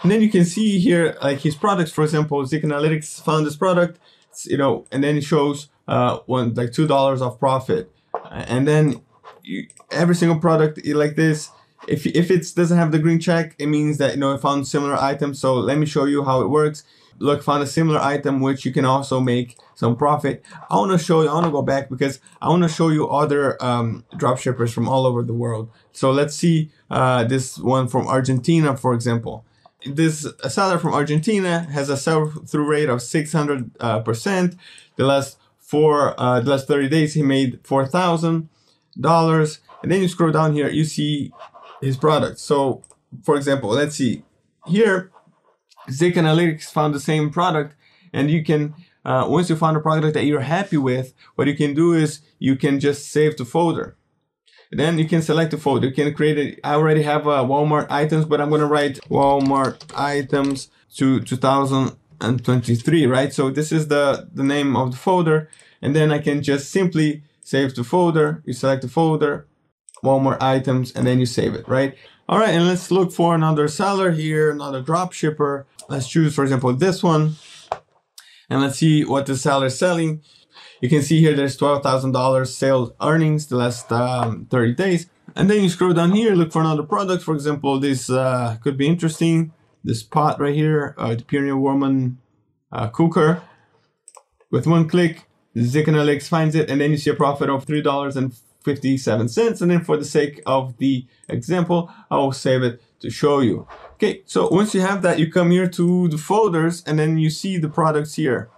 And 0.02 0.10
then 0.10 0.22
you 0.22 0.30
can 0.30 0.46
see 0.46 0.78
here, 0.78 1.18
like 1.22 1.40
his 1.40 1.54
products, 1.54 1.90
for 1.92 2.02
example, 2.04 2.46
Zik 2.46 2.62
Analytics 2.62 3.22
found 3.22 3.44
this 3.44 3.56
product, 3.56 3.98
you 4.44 4.56
know, 4.56 4.84
and 4.92 5.02
then 5.02 5.16
it 5.16 5.24
shows 5.24 5.68
uh, 5.88 6.18
one 6.26 6.54
like 6.54 6.72
two 6.72 6.86
dollars 6.86 7.22
of 7.22 7.38
profit, 7.38 7.90
and 8.30 8.66
then 8.66 9.00
you, 9.42 9.68
every 9.90 10.14
single 10.14 10.38
product 10.38 10.84
like 10.86 11.16
this, 11.16 11.50
if 11.88 12.06
if 12.06 12.30
it 12.30 12.46
doesn't 12.54 12.76
have 12.76 12.92
the 12.92 12.98
green 12.98 13.20
check, 13.20 13.54
it 13.58 13.66
means 13.66 13.98
that 13.98 14.14
you 14.14 14.20
know 14.20 14.34
it 14.34 14.40
found 14.40 14.66
similar 14.66 14.96
items. 14.96 15.38
So 15.38 15.54
let 15.54 15.78
me 15.78 15.86
show 15.86 16.04
you 16.04 16.24
how 16.24 16.40
it 16.42 16.48
works. 16.48 16.84
Look, 17.18 17.42
found 17.42 17.62
a 17.62 17.66
similar 17.66 17.98
item 17.98 18.40
which 18.40 18.66
you 18.66 18.72
can 18.72 18.84
also 18.84 19.20
make 19.20 19.56
some 19.74 19.96
profit. 19.96 20.44
I 20.68 20.76
want 20.76 20.92
to 20.92 20.98
show 20.98 21.22
you. 21.22 21.28
I 21.28 21.34
want 21.34 21.46
to 21.46 21.52
go 21.52 21.62
back 21.62 21.88
because 21.88 22.20
I 22.42 22.50
want 22.50 22.62
to 22.62 22.68
show 22.68 22.88
you 22.90 23.08
other 23.08 23.62
um, 23.64 24.04
drop 24.18 24.38
shippers 24.38 24.70
from 24.70 24.86
all 24.86 25.06
over 25.06 25.22
the 25.22 25.32
world. 25.32 25.70
So 25.92 26.10
let's 26.10 26.34
see 26.34 26.70
uh, 26.90 27.24
this 27.24 27.58
one 27.58 27.88
from 27.88 28.06
Argentina, 28.06 28.76
for 28.76 28.92
example 28.92 29.46
this 29.94 30.26
seller 30.48 30.78
from 30.78 30.94
Argentina 30.94 31.66
has 31.70 31.88
a 31.88 31.96
sell 31.96 32.32
through 32.46 32.66
rate 32.66 32.88
of 32.88 33.02
600 33.02 33.70
uh, 33.80 34.00
percent. 34.00 34.56
The 34.96 35.04
last 35.04 35.38
four, 35.58 36.18
uh, 36.20 36.40
the 36.40 36.50
last 36.50 36.68
30 36.68 36.88
days, 36.88 37.14
he 37.14 37.22
made 37.22 37.60
four 37.64 37.86
thousand 37.86 38.48
dollars. 38.98 39.60
And 39.82 39.92
then 39.92 40.00
you 40.00 40.08
scroll 40.08 40.32
down 40.32 40.52
here, 40.52 40.68
you 40.68 40.84
see 40.84 41.32
his 41.80 41.96
product. 41.96 42.38
So, 42.38 42.82
for 43.22 43.36
example, 43.36 43.70
let's 43.70 43.96
see 43.96 44.22
here. 44.66 45.10
Zik 45.90 46.14
Analytics 46.14 46.64
found 46.64 46.94
the 46.94 47.00
same 47.00 47.30
product, 47.30 47.76
and 48.12 48.30
you 48.30 48.42
can 48.42 48.74
uh, 49.04 49.24
once 49.28 49.48
you 49.48 49.54
found 49.54 49.76
a 49.76 49.80
product 49.80 50.14
that 50.14 50.24
you're 50.24 50.40
happy 50.40 50.76
with, 50.76 51.14
what 51.36 51.46
you 51.46 51.54
can 51.54 51.74
do 51.74 51.92
is 51.92 52.22
you 52.40 52.56
can 52.56 52.80
just 52.80 53.08
save 53.12 53.36
the 53.36 53.44
folder. 53.44 53.96
Then 54.70 54.98
you 54.98 55.06
can 55.06 55.22
select 55.22 55.52
a 55.54 55.58
folder. 55.58 55.88
You 55.88 55.94
can 55.94 56.12
create 56.14 56.38
it. 56.38 56.60
I 56.64 56.74
already 56.74 57.02
have 57.02 57.26
a 57.26 57.44
Walmart 57.44 57.86
items, 57.90 58.24
but 58.24 58.40
I'm 58.40 58.50
to 58.50 58.66
write 58.66 58.98
Walmart 59.08 59.82
items 59.96 60.70
to 60.96 61.20
2023, 61.20 63.06
right? 63.06 63.32
So 63.32 63.50
this 63.50 63.70
is 63.72 63.88
the, 63.88 64.28
the 64.32 64.42
name 64.42 64.76
of 64.76 64.92
the 64.92 64.96
folder. 64.96 65.48
And 65.80 65.94
then 65.94 66.10
I 66.10 66.18
can 66.18 66.42
just 66.42 66.70
simply 66.70 67.22
save 67.42 67.74
the 67.74 67.84
folder. 67.84 68.42
You 68.44 68.52
select 68.52 68.82
the 68.82 68.88
folder, 68.88 69.46
Walmart 70.02 70.42
items, 70.42 70.92
and 70.92 71.06
then 71.06 71.20
you 71.20 71.26
save 71.26 71.54
it, 71.54 71.68
right? 71.68 71.94
All 72.28 72.40
right, 72.40 72.54
and 72.54 72.66
let's 72.66 72.90
look 72.90 73.12
for 73.12 73.36
another 73.36 73.68
seller 73.68 74.10
here, 74.10 74.50
another 74.50 74.82
drop 74.82 75.12
shipper. 75.12 75.64
Let's 75.88 76.08
choose, 76.08 76.34
for 76.34 76.42
example, 76.42 76.72
this 76.72 77.02
one. 77.02 77.36
And 78.50 78.60
let's 78.60 78.78
see 78.78 79.04
what 79.04 79.26
the 79.26 79.36
seller 79.36 79.66
is 79.66 79.78
selling. 79.78 80.22
You 80.80 80.88
can 80.88 81.02
see 81.02 81.20
here 81.20 81.34
there's 81.34 81.56
$12,000 81.56 82.46
sales 82.46 82.92
earnings 83.00 83.46
the 83.46 83.56
last 83.56 83.90
um, 83.90 84.46
30 84.50 84.74
days. 84.74 85.06
And 85.34 85.50
then 85.50 85.62
you 85.62 85.68
scroll 85.68 85.92
down 85.92 86.12
here, 86.12 86.34
look 86.34 86.52
for 86.52 86.60
another 86.60 86.82
product. 86.82 87.22
For 87.22 87.34
example, 87.34 87.78
this 87.78 88.08
uh, 88.08 88.56
could 88.62 88.76
be 88.76 88.86
interesting. 88.86 89.52
This 89.84 90.02
pot 90.02 90.40
right 90.40 90.54
here, 90.54 90.94
uh, 90.98 91.14
the 91.14 91.24
Pioneer 91.24 91.56
Woman 91.56 92.18
uh, 92.72 92.88
cooker. 92.88 93.42
With 94.50 94.66
one 94.66 94.88
click, 94.88 95.26
Zik 95.58 95.86
finds 96.22 96.54
it, 96.54 96.70
and 96.70 96.80
then 96.80 96.90
you 96.90 96.96
see 96.96 97.10
a 97.10 97.14
profit 97.14 97.50
of 97.50 97.66
$3.57. 97.66 99.62
And 99.62 99.70
then 99.70 99.84
for 99.84 99.96
the 99.96 100.04
sake 100.04 100.40
of 100.46 100.76
the 100.78 101.06
example, 101.28 101.90
I 102.10 102.16
will 102.16 102.32
save 102.32 102.62
it 102.62 102.82
to 103.00 103.10
show 103.10 103.40
you. 103.40 103.66
Okay, 103.94 104.22
so 104.26 104.48
once 104.48 104.74
you 104.74 104.80
have 104.82 105.02
that, 105.02 105.18
you 105.18 105.30
come 105.30 105.50
here 105.50 105.68
to 105.68 106.08
the 106.08 106.18
folders, 106.18 106.82
and 106.84 106.98
then 106.98 107.18
you 107.18 107.30
see 107.30 107.58
the 107.58 107.68
products 107.68 108.14
here. 108.14 108.50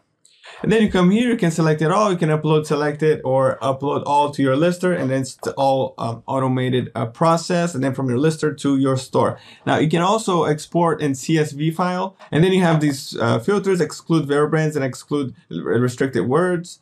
And 0.62 0.72
then 0.72 0.82
you 0.82 0.90
come 0.90 1.10
here, 1.10 1.28
you 1.28 1.36
can 1.36 1.50
select 1.50 1.82
it 1.82 1.90
all. 1.90 2.10
You 2.10 2.18
can 2.18 2.30
upload 2.30 2.66
selected 2.66 3.20
or 3.24 3.58
upload 3.62 4.02
all 4.06 4.30
to 4.32 4.42
your 4.42 4.56
lister 4.56 4.92
and 4.92 5.10
then 5.10 5.22
it's 5.22 5.38
all 5.56 5.94
um, 5.98 6.22
automated 6.26 6.90
uh, 6.94 7.06
process 7.06 7.74
and 7.74 7.82
then 7.82 7.94
from 7.94 8.08
your 8.08 8.18
lister 8.18 8.52
to 8.54 8.76
your 8.76 8.96
store. 8.96 9.38
Now 9.66 9.78
you 9.78 9.88
can 9.88 10.02
also 10.02 10.44
export 10.44 11.00
in 11.00 11.12
CSV 11.12 11.74
file 11.74 12.16
and 12.32 12.42
then 12.42 12.52
you 12.52 12.62
have 12.62 12.80
these 12.80 13.16
uh, 13.18 13.38
filters, 13.38 13.80
exclude 13.80 14.26
brands 14.50 14.74
and 14.74 14.84
exclude 14.84 15.34
restricted 15.50 16.26
words. 16.26 16.80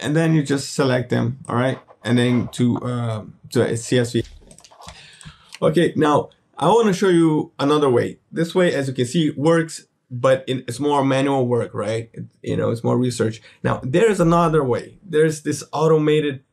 And 0.00 0.14
then 0.14 0.34
you 0.34 0.42
just 0.42 0.74
select 0.74 1.10
them, 1.10 1.38
all 1.48 1.56
right? 1.56 1.78
And 2.04 2.18
then 2.18 2.48
to, 2.48 2.76
uh, 2.78 3.24
to 3.50 3.58
CSV. 3.60 4.26
Okay, 5.60 5.92
now 5.96 6.30
I 6.56 6.66
want 6.68 6.86
to 6.86 6.92
show 6.92 7.08
you 7.08 7.52
another 7.58 7.90
way. 7.90 8.18
This 8.30 8.54
way, 8.54 8.72
as 8.72 8.86
you 8.86 8.94
can 8.94 9.06
see, 9.06 9.30
works 9.30 9.87
but 10.10 10.44
it's 10.46 10.80
more 10.80 11.04
manual 11.04 11.46
work, 11.46 11.74
right? 11.74 12.10
It, 12.12 12.24
you 12.42 12.56
know, 12.56 12.70
it's 12.70 12.84
more 12.84 12.98
research. 12.98 13.42
Now, 13.62 13.80
there's 13.82 14.20
another 14.20 14.64
way. 14.64 14.98
There's 15.02 15.42
this 15.42 15.62
automated 15.72 16.44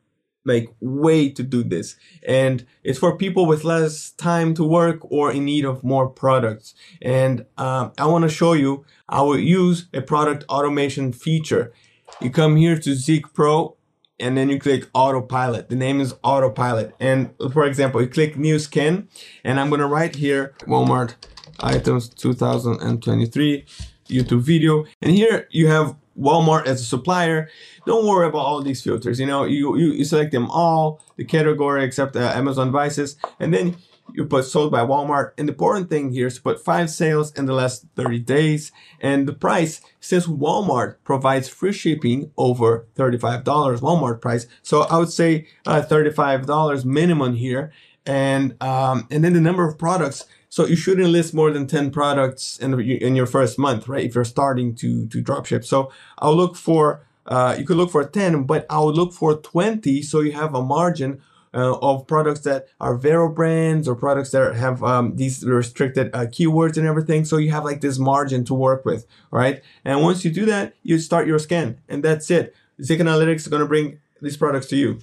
like 0.46 0.72
way 0.80 1.28
to 1.28 1.42
do 1.42 1.64
this 1.64 1.96
and 2.26 2.64
it's 2.84 3.00
for 3.00 3.16
people 3.16 3.46
with 3.46 3.64
less 3.64 4.12
time 4.12 4.54
to 4.54 4.64
work 4.64 5.00
or 5.10 5.32
in 5.32 5.44
need 5.44 5.64
of 5.64 5.82
more 5.82 6.08
products 6.08 6.72
and 7.02 7.44
um, 7.58 7.92
i 7.98 8.06
want 8.06 8.22
to 8.22 8.28
show 8.28 8.52
you 8.52 8.84
i 9.08 9.20
will 9.20 9.38
use 9.38 9.88
a 9.92 10.00
product 10.00 10.44
automation 10.48 11.12
feature 11.12 11.72
you 12.20 12.30
come 12.30 12.54
here 12.54 12.78
to 12.78 12.94
Zik 12.94 13.32
Pro 13.34 13.76
and 14.20 14.36
then 14.36 14.48
you 14.48 14.60
click 14.60 14.88
autopilot 14.94 15.68
the 15.68 15.74
name 15.74 16.00
is 16.00 16.14
autopilot 16.22 16.94
and 17.00 17.34
for 17.52 17.66
example 17.66 18.00
you 18.00 18.06
click 18.08 18.36
new 18.36 18.60
skin 18.60 19.08
and 19.42 19.58
i'm 19.58 19.68
going 19.68 19.80
to 19.80 19.86
write 19.86 20.14
here 20.14 20.54
walmart 20.60 21.16
items 21.60 22.08
2023 22.08 23.64
YouTube 24.08 24.40
video. 24.40 24.84
And 25.02 25.12
here 25.12 25.48
you 25.50 25.68
have 25.68 25.96
Walmart 26.18 26.66
as 26.66 26.80
a 26.80 26.84
supplier. 26.84 27.48
Don't 27.86 28.06
worry 28.06 28.26
about 28.26 28.38
all 28.38 28.62
these 28.62 28.82
filters. 28.82 29.20
You 29.20 29.26
know, 29.26 29.44
you, 29.44 29.76
you, 29.76 29.92
you 29.92 30.04
select 30.04 30.32
them 30.32 30.50
all, 30.50 31.00
the 31.16 31.24
category 31.24 31.84
except 31.84 32.16
uh, 32.16 32.32
Amazon 32.34 32.68
devices, 32.68 33.16
and 33.38 33.52
then 33.52 33.76
you 34.14 34.24
put 34.24 34.44
sold 34.44 34.72
by 34.72 34.80
Walmart. 34.80 35.32
And 35.36 35.48
the 35.48 35.52
important 35.52 35.90
thing 35.90 36.12
here 36.12 36.28
is 36.28 36.36
to 36.36 36.42
put 36.42 36.64
five 36.64 36.90
sales 36.90 37.32
in 37.32 37.46
the 37.46 37.52
last 37.52 37.86
30 37.96 38.20
days. 38.20 38.72
And 39.00 39.28
the 39.28 39.32
price, 39.32 39.80
since 40.00 40.26
Walmart 40.26 40.96
provides 41.04 41.48
free 41.48 41.72
shipping 41.72 42.30
over 42.36 42.86
$35 42.96 43.44
Walmart 43.44 44.20
price. 44.20 44.46
So 44.62 44.82
I 44.82 44.98
would 44.98 45.10
say 45.10 45.48
uh, 45.66 45.82
$35 45.82 46.84
minimum 46.84 47.34
here. 47.34 47.72
And, 48.06 48.60
um, 48.62 49.08
and 49.10 49.24
then 49.24 49.32
the 49.32 49.40
number 49.40 49.68
of 49.68 49.78
products 49.78 50.24
so 50.56 50.66
you 50.66 50.74
shouldn't 50.74 51.08
list 51.08 51.34
more 51.34 51.50
than 51.50 51.66
10 51.66 51.90
products 51.90 52.58
in, 52.58 52.80
in 52.80 53.14
your 53.14 53.26
first 53.26 53.58
month, 53.58 53.88
right? 53.88 54.06
If 54.06 54.14
you're 54.14 54.24
starting 54.24 54.74
to, 54.76 55.06
to 55.08 55.20
drop 55.20 55.44
ship. 55.44 55.66
So 55.66 55.92
I'll 56.18 56.34
look 56.34 56.56
for, 56.56 57.04
uh, 57.26 57.56
you 57.58 57.66
could 57.66 57.76
look 57.76 57.90
for 57.90 58.04
10, 58.04 58.44
but 58.44 58.64
I'll 58.70 58.90
look 58.90 59.12
for 59.12 59.36
20 59.36 60.00
so 60.00 60.20
you 60.20 60.32
have 60.32 60.54
a 60.54 60.62
margin 60.62 61.20
uh, 61.52 61.76
of 61.80 62.06
products 62.06 62.40
that 62.40 62.68
are 62.80 62.96
Vero 62.96 63.28
brands 63.28 63.88
or 63.88 63.94
products 63.94 64.30
that 64.30 64.54
have 64.54 64.82
um, 64.82 65.16
these 65.16 65.44
restricted 65.44 66.08
uh, 66.14 66.20
keywords 66.20 66.76
and 66.76 66.86
everything. 66.86 67.26
So 67.26 67.36
you 67.36 67.50
have 67.50 67.64
like 67.64 67.82
this 67.82 67.98
margin 67.98 68.44
to 68.46 68.54
work 68.54 68.84
with, 68.84 69.06
right? 69.30 69.62
And 69.84 70.02
once 70.02 70.24
you 70.24 70.30
do 70.30 70.46
that, 70.46 70.74
you 70.82 70.98
start 70.98 71.26
your 71.26 71.38
scan 71.38 71.78
and 71.88 72.02
that's 72.02 72.30
it. 72.30 72.54
Zik 72.82 73.00
Analytics 73.00 73.40
is 73.40 73.48
going 73.48 73.60
to 73.60 73.68
bring 73.68 74.00
these 74.22 74.36
products 74.36 74.68
to 74.68 74.76
you. 74.76 75.00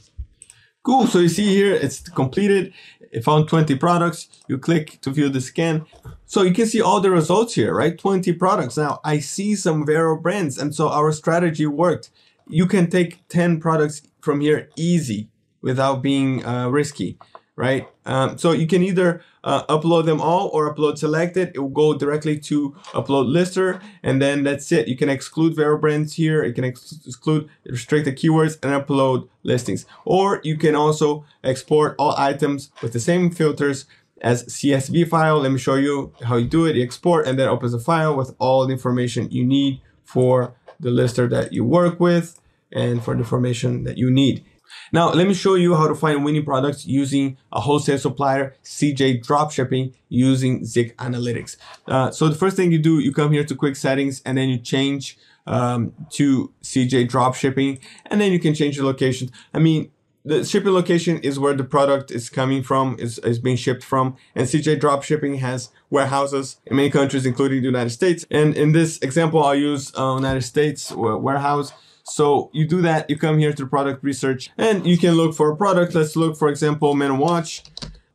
Cool. 0.84 1.08
So 1.08 1.20
you 1.20 1.30
see 1.30 1.48
here, 1.48 1.74
it's 1.74 2.02
completed. 2.02 2.74
It 3.12 3.24
found 3.24 3.48
20 3.48 3.75
products. 3.75 4.28
You 4.48 4.58
click 4.58 5.00
to 5.02 5.12
view 5.12 5.30
the 5.30 5.40
scan. 5.40 5.86
So 6.25 6.42
you 6.42 6.54
can 6.54 6.66
see 6.66 6.82
all 6.82 7.00
the 7.00 7.10
results 7.10 7.56
here, 7.56 7.74
right? 7.74 7.98
20 7.98 8.34
products. 8.34 8.75
Now 8.75 9.00
I 9.04 9.20
see 9.20 9.56
some 9.56 9.86
Vero 9.86 10.20
brands. 10.20 10.58
And 10.58 10.75
so 10.75 10.90
our 10.90 11.12
strategy 11.12 11.66
worked. 11.66 12.10
You 12.48 12.66
can 12.66 12.90
take 12.90 13.25
10 13.30 13.62
products 13.62 14.02
from 14.20 14.42
here 14.42 14.70
easy 14.75 15.30
without 15.62 16.02
being 16.02 16.46
uh, 16.46 16.68
risky 16.68 17.18
right? 17.55 17.88
Um, 18.05 18.38
so 18.38 18.51
you 18.51 18.67
can 18.67 18.81
either 18.81 19.22
uh, 19.43 19.63
upload 19.65 20.05
them 20.05 20.19
all 20.22 20.50
or 20.50 20.74
upload 20.74 20.98
selected. 20.98 21.51
It 21.53 21.60
will 21.60 21.69
go 21.69 21.93
directly 21.93 22.39
to 22.39 22.72
upload 22.93 23.27
lister, 23.31 23.79
and 24.01 24.22
then 24.22 24.43
that's 24.43 24.72
it. 24.72 24.88
You 24.88 24.98
can 24.98 25.10
exclude 25.10 25.55
brands 25.79 26.13
here. 26.13 26.43
You 26.43 26.53
can 26.53 26.63
ex 26.63 27.00
exclude 27.05 27.50
restricted 27.65 28.17
keywords 28.17 28.57
and 28.63 28.74
upload 28.74 29.27
listings. 29.43 29.86
Or 30.05 30.41
you 30.43 30.57
can 30.57 30.75
also 30.75 31.25
export 31.43 31.95
all 32.00 32.15
items 32.17 32.72
with 32.81 32.93
the 32.93 33.00
same 33.00 33.29
filters 33.29 33.86
as 34.22 34.45
CSV 34.45 35.07
file. 35.10 35.39
Let 35.39 35.51
me 35.51 35.60
show 35.60 35.75
you 35.75 36.13
how 36.24 36.38
you 36.38 36.48
do 36.48 36.65
it. 36.65 36.75
You 36.75 36.83
export 36.83 37.27
and 37.27 37.38
then 37.38 37.50
opens 37.50 37.74
a 37.74 37.79
file 37.79 38.15
with 38.15 38.33
all 38.39 38.65
the 38.65 38.74
information 38.74 39.29
you 39.29 39.45
need 39.45 39.81
for 40.03 40.55
the 40.79 40.91
lister 40.91 41.27
that 41.27 41.53
you 41.53 41.63
work 41.63 42.00
with 42.00 42.39
and 42.72 43.03
for 43.03 43.13
the 43.13 43.19
information 43.19 43.83
that 43.83 43.98
you 43.98 44.10
need. 44.10 44.43
Now, 44.92 45.12
let 45.12 45.27
me 45.27 45.34
show 45.34 45.56
you 45.56 45.75
how 45.75 45.88
to 45.88 45.96
find 45.96 46.24
winning 46.24 46.46
products 46.46 46.86
using 46.86 47.38
a 47.51 47.60
wholesale 47.60 47.98
supplier, 47.98 48.56
CJ 48.63 49.25
Dropshipping, 49.25 49.94
using 50.10 50.65
Zik 50.65 50.96
Analytics. 50.98 51.58
Uh, 51.88 52.12
so 52.12 52.27
the 52.27 52.36
first 52.36 52.56
thing 52.56 52.72
you 52.72 52.80
do, 52.80 53.00
you 53.00 53.12
come 53.12 53.32
here 53.32 53.44
to 53.44 53.56
quick 53.56 53.75
settings 53.75 54.22
and 54.25 54.38
then 54.38 54.50
you 54.50 54.58
change 54.58 55.18
um, 55.46 55.94
to 56.12 56.51
CJ 56.63 57.10
Dropshipping, 57.10 57.80
and 58.06 58.22
then 58.22 58.32
you 58.32 58.39
can 58.39 58.53
change 58.53 58.77
the 58.77 58.86
location. 58.86 59.30
I 59.53 59.60
mean, 59.60 59.92
the 60.25 60.46
shipping 60.46 60.72
location 60.72 61.18
is 61.20 61.38
where 61.38 61.53
the 61.53 61.65
product 61.65 62.10
is 62.10 62.30
coming 62.30 62.63
from, 62.63 62.96
is, 62.98 63.20
is 63.20 63.39
being 63.39 63.58
shipped 63.58 63.84
from. 63.84 64.15
And 64.36 64.48
CJ 64.48 64.80
Dropshipping 64.80 65.39
has 65.39 65.70
warehouses 65.89 66.58
in 66.65 66.77
many 66.77 66.89
countries, 66.89 67.25
including 67.25 67.60
the 67.60 67.65
United 67.65 67.89
States. 67.89 68.25
And 68.32 68.56
in 68.56 68.72
this 68.72 69.00
example, 69.00 69.44
I'll 69.44 69.56
use 69.56 69.92
uh, 69.98 70.15
United 70.15 70.44
States 70.44 70.92
warehouse. 70.92 71.74
So 72.03 72.50
you 72.53 72.67
do 72.67 72.81
that, 72.81 73.10
you 73.10 73.17
come 73.17 73.39
here 73.39 73.53
to 73.53 73.65
product 73.65 74.03
research 74.03 74.51
and 74.57 74.86
you 74.86 74.98
can 74.98 75.13
look 75.13 75.36
for 75.36 75.51
a 75.51 75.55
product. 75.55 75.95
Let's 75.95 76.15
look, 76.15 76.38
for 76.38 76.50
example, 76.50 76.93
men 76.93 77.17
watch. 77.17 77.63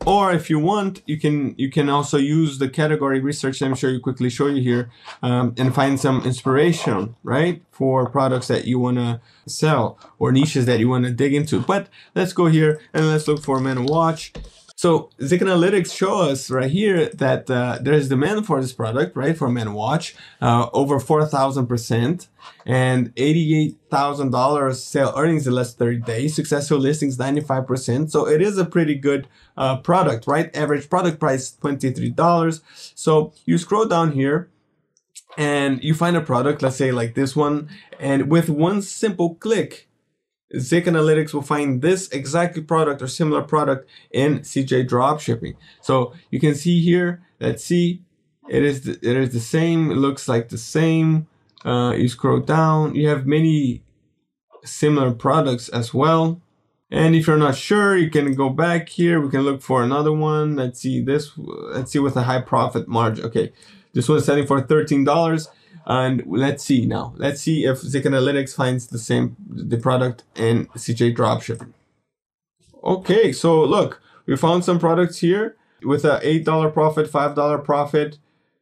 Or 0.07 0.33
if 0.33 0.49
you 0.49 0.59
want, 0.59 1.03
you 1.07 1.19
can 1.19 1.55
you 1.59 1.71
can 1.71 1.89
also 1.89 2.19
use 2.19 2.59
the 2.59 2.69
category 2.69 3.21
research. 3.21 3.61
I'm 3.61 3.75
sure 3.75 3.91
you 3.91 4.01
quickly 4.01 4.31
show 4.31 4.47
you 4.47 4.63
here 4.63 4.91
um, 5.23 5.55
and 5.59 5.75
find 5.75 5.99
some 5.99 6.23
inspiration, 6.23 7.17
right, 7.23 7.63
for 7.73 8.09
products 8.09 8.49
that 8.49 8.65
you 8.65 8.79
want 8.79 8.97
to 8.99 9.21
sell 9.47 9.99
or 10.19 10.33
niches 10.33 10.67
that 10.67 10.79
you 10.79 10.89
want 10.89 11.05
to 11.05 11.11
dig 11.11 11.35
into. 11.35 11.61
But 11.61 11.89
let's 12.15 12.33
go 12.33 12.47
here 12.47 12.81
and 12.95 13.09
let's 13.09 13.27
look 13.27 13.43
for 13.43 13.61
men 13.61 13.85
watch. 13.85 14.33
So 14.79 15.11
Zik 15.21 15.41
Analytics 15.41 15.93
show 15.93 16.21
us 16.21 16.53
right 16.53 16.71
here 16.71 17.09
that 17.09 17.51
uh, 17.51 17.81
there 17.83 17.95
is 17.95 18.09
demand 18.09 18.47
for 18.47 18.61
this 18.61 18.73
product, 18.73 19.17
right, 19.17 19.37
for 19.37 19.51
Men 19.51 19.73
Watch, 19.73 20.15
uh, 20.41 20.69
over 20.73 21.01
4,000% 21.01 22.29
and 22.65 23.13
$88,000 23.17 24.75
sale 24.77 25.13
earnings 25.17 25.49
in 25.49 25.53
the 25.53 25.57
last 25.57 25.79
30 25.79 26.03
days, 26.03 26.37
successful 26.37 26.79
listings 26.79 27.19
95%. 27.19 28.13
So 28.13 28.29
it 28.29 28.41
is 28.41 28.57
a 28.57 28.65
pretty 28.65 28.95
good 28.95 29.27
uh, 29.57 29.79
product, 29.79 30.29
right? 30.29 30.57
Average 30.57 30.89
product 30.89 31.19
price 31.19 31.59
$23. 31.61 32.61
So 32.95 33.33
you 33.47 33.59
scroll 33.59 33.87
down 33.87 34.13
here 34.13 34.49
and 35.37 35.83
you 35.83 35.93
find 35.93 36.17
a 36.17 36.21
product, 36.21 36.63
let's 36.63 36.77
say 36.77 36.93
like 36.93 37.17
this 37.17 37.35
one, 37.35 37.69
and 37.99 38.31
with 38.31 38.49
one 38.49 38.83
simple 38.83 39.35
click, 39.35 39.88
Zik 40.57 40.85
Analytics 40.85 41.35
will 41.35 41.43
find 41.43 41.83
this 41.83 42.09
exact 42.09 42.67
product 42.67 43.03
or 43.03 43.07
similar 43.07 43.43
product 43.43 43.89
in 44.11 44.41
CJ 44.41 44.89
Dropshipping. 44.89 45.57
So 45.83 46.15
you 46.31 46.41
can 46.41 46.55
see 46.55 46.81
here, 46.81 47.23
let's 47.41 47.65
see, 47.65 48.03
it 48.49 48.63
is 48.63 48.83
the, 48.83 48.93
it 48.93 49.17
is 49.17 49.33
the 49.33 49.41
same. 49.41 49.91
It 49.91 49.97
looks 49.97 50.29
like 50.29 50.49
the 50.49 50.59
same. 50.59 51.27
Uh, 51.65 51.93
you 51.97 52.09
scroll 52.09 52.41
down, 52.41 52.95
you 52.95 53.09
have 53.09 53.27
many 53.27 53.83
similar 54.65 55.13
products 55.13 55.69
as 55.69 55.93
well. 55.93 56.41
And 56.91 57.15
if 57.15 57.27
you're 57.27 57.37
not 57.37 57.55
sure, 57.55 57.97
you 57.97 58.09
can 58.09 58.35
go 58.35 58.49
back 58.49 58.89
here. 58.89 59.21
We 59.21 59.29
can 59.29 59.43
look 59.43 59.61
for 59.61 59.83
another 59.83 60.13
one. 60.13 60.57
Let's 60.57 60.81
see 60.81 61.03
this. 61.03 61.33
Let's 61.37 61.93
see 61.93 61.99
with 61.99 62.17
a 62.17 62.23
high 62.23 62.41
profit 62.41 62.89
margin. 62.89 63.27
Okay, 63.27 63.53
this 63.93 64.09
one's 64.09 64.25
selling 64.25 64.47
for 64.47 64.63
thirteen 64.63 65.05
dollars. 65.05 65.49
And 65.89 66.23
let's 66.27 66.63
see 66.63 66.85
now. 66.85 67.15
Let's 67.17 67.41
see 67.41 67.65
if 67.65 67.79
Zik 67.79 68.05
Analytics 68.05 68.55
finds 68.55 68.89
the 68.89 68.99
same 68.99 69.37
the 69.49 69.79
product 69.79 70.23
in 70.37 70.67
CJ 70.67 71.17
Dropshipping. 71.17 71.73
Okay, 72.85 73.33
so 73.33 73.65
look, 73.65 74.03
we 74.27 74.37
found 74.37 74.65
some 74.65 74.79
products 74.79 75.19
here 75.21 75.57
with 75.83 76.05
a 76.05 76.21
eight 76.23 76.45
dollar 76.45 76.69
profit, 76.69 77.09
five 77.09 77.35
dollar 77.35 77.57
profit, 77.57 78.19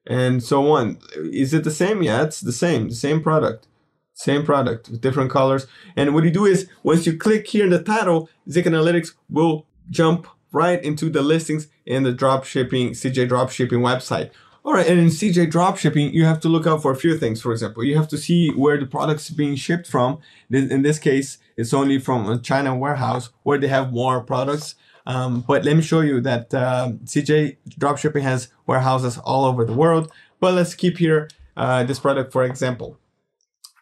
and 0.06 0.40
so 0.40 0.70
on. 0.70 0.98
Is 1.16 1.52
it 1.52 1.64
the 1.64 1.70
same? 1.72 2.00
Yeah, 2.00 2.22
it's 2.22 2.40
the 2.40 2.52
same. 2.52 2.90
The 2.90 2.94
same 2.94 3.20
product. 3.20 3.66
Same 4.14 4.44
product 4.44 4.88
with 4.88 5.00
different 5.00 5.30
colors. 5.32 5.66
And 5.96 6.14
what 6.14 6.24
you 6.24 6.30
do 6.30 6.46
is 6.46 6.70
once 6.84 7.06
you 7.06 7.18
click 7.18 7.48
here 7.48 7.64
in 7.64 7.70
the 7.70 7.82
title, 7.82 8.30
Zik 8.48 8.66
Analytics 8.66 9.14
will 9.28 9.66
jump 9.90 10.28
right 10.52 10.82
into 10.82 11.10
the 11.10 11.22
listings 11.22 11.66
in 11.84 12.04
the 12.04 12.12
dropshipping 12.12 12.90
CJ 12.90 13.28
dropshipping 13.28 13.80
website. 13.80 14.30
All 14.66 14.72
right, 14.72 14.88
and 14.88 14.98
in 14.98 15.06
CJ 15.06 15.52
dropshipping, 15.52 16.12
you 16.12 16.24
have 16.24 16.40
to 16.40 16.48
look 16.48 16.66
out 16.66 16.82
for 16.82 16.90
a 16.90 16.96
few 16.96 17.16
things. 17.16 17.40
For 17.40 17.52
example, 17.52 17.84
you 17.84 17.94
have 17.96 18.08
to 18.08 18.18
see 18.18 18.50
where 18.50 18.76
the 18.76 18.84
product's 18.84 19.30
being 19.30 19.54
shipped 19.54 19.86
from. 19.86 20.18
In 20.50 20.82
this 20.82 20.98
case, 20.98 21.38
it's 21.56 21.72
only 21.72 22.00
from 22.00 22.28
a 22.28 22.36
China 22.36 22.76
warehouse 22.76 23.30
where 23.44 23.58
they 23.58 23.68
have 23.68 23.92
more 23.92 24.20
products. 24.24 24.74
Um, 25.06 25.44
but 25.46 25.64
let 25.64 25.76
me 25.76 25.82
show 25.82 26.00
you 26.00 26.20
that 26.22 26.52
uh, 26.52 26.94
CJ 27.04 27.58
dropshipping 27.78 28.22
has 28.22 28.48
warehouses 28.66 29.18
all 29.18 29.44
over 29.44 29.64
the 29.64 29.72
world. 29.72 30.10
But 30.40 30.54
let's 30.54 30.74
keep 30.74 30.98
here 30.98 31.28
uh, 31.56 31.84
this 31.84 32.00
product, 32.00 32.32
for 32.32 32.42
example. 32.42 32.98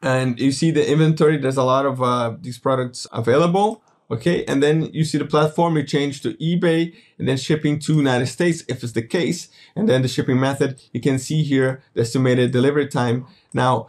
And 0.03 0.39
you 0.39 0.53
see 0.53 0.71
the 0.71 0.87
inventory, 0.87 1.39
there's 1.39 1.57
a 1.57 1.65
lot 1.65 1.87
of 1.87 2.03
uh, 2.03 2.37
these 2.43 2.59
products 2.59 3.07
available. 3.11 3.83
Okay, 4.11 4.45
and 4.45 4.63
then 4.63 4.93
you 4.93 5.05
see 5.05 5.17
the 5.19 5.25
platform, 5.25 5.77
you 5.77 5.83
change 5.83 6.21
to 6.23 6.35
eBay 6.35 6.95
and 7.19 7.27
then 7.27 7.39
shipping 7.39 7.79
to 7.81 7.95
United 7.95 8.27
States 8.27 8.63
if 8.69 8.83
it's 8.83 8.93
the 8.93 9.03
case. 9.03 9.49
And 9.75 9.89
then 9.89 10.03
the 10.03 10.09
shipping 10.09 10.39
method, 10.39 10.81
you 10.93 11.01
can 11.01 11.19
see 11.19 11.43
here 11.43 11.83
the 11.95 12.03
estimated 12.03 12.53
delivery 12.53 12.87
time. 12.87 13.27
Now, 13.55 13.89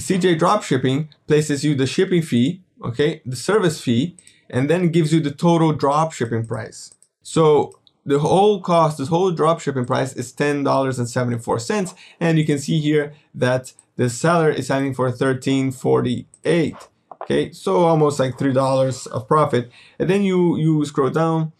CJ 0.00 0.40
Dropshipping 0.40 1.08
places 1.28 1.64
you 1.64 1.76
the 1.76 1.86
shipping 1.86 2.22
fee, 2.22 2.62
okay, 2.84 3.22
the 3.24 3.36
service 3.36 3.80
fee, 3.80 4.16
and 4.50 4.68
then 4.68 4.88
gives 4.88 5.12
you 5.12 5.20
the 5.20 5.30
total 5.30 5.72
drop 5.72 6.12
shipping 6.12 6.44
price. 6.44 6.94
So 7.22 7.72
the 8.04 8.18
whole 8.18 8.60
cost, 8.60 8.98
this 8.98 9.08
whole 9.08 9.30
drop 9.30 9.60
shipping 9.60 9.84
price 9.84 10.14
is 10.14 10.32
$10.74. 10.32 11.94
And 12.18 12.38
you 12.38 12.44
can 12.44 12.58
see 12.58 12.80
here 12.80 13.14
that 13.34 13.72
the 13.96 14.10
seller 14.10 14.50
is 14.50 14.66
selling 14.66 14.94
for 14.94 15.06
1348 15.06 16.74
Okay, 17.24 17.52
so 17.52 17.86
almost 17.86 18.20
like 18.20 18.38
three 18.38 18.52
dollars 18.52 19.06
of 19.06 19.26
profit. 19.26 19.70
And 19.98 20.10
then 20.10 20.22
you 20.22 20.56
you 20.58 20.84
scroll 20.84 21.08
down, 21.08 21.52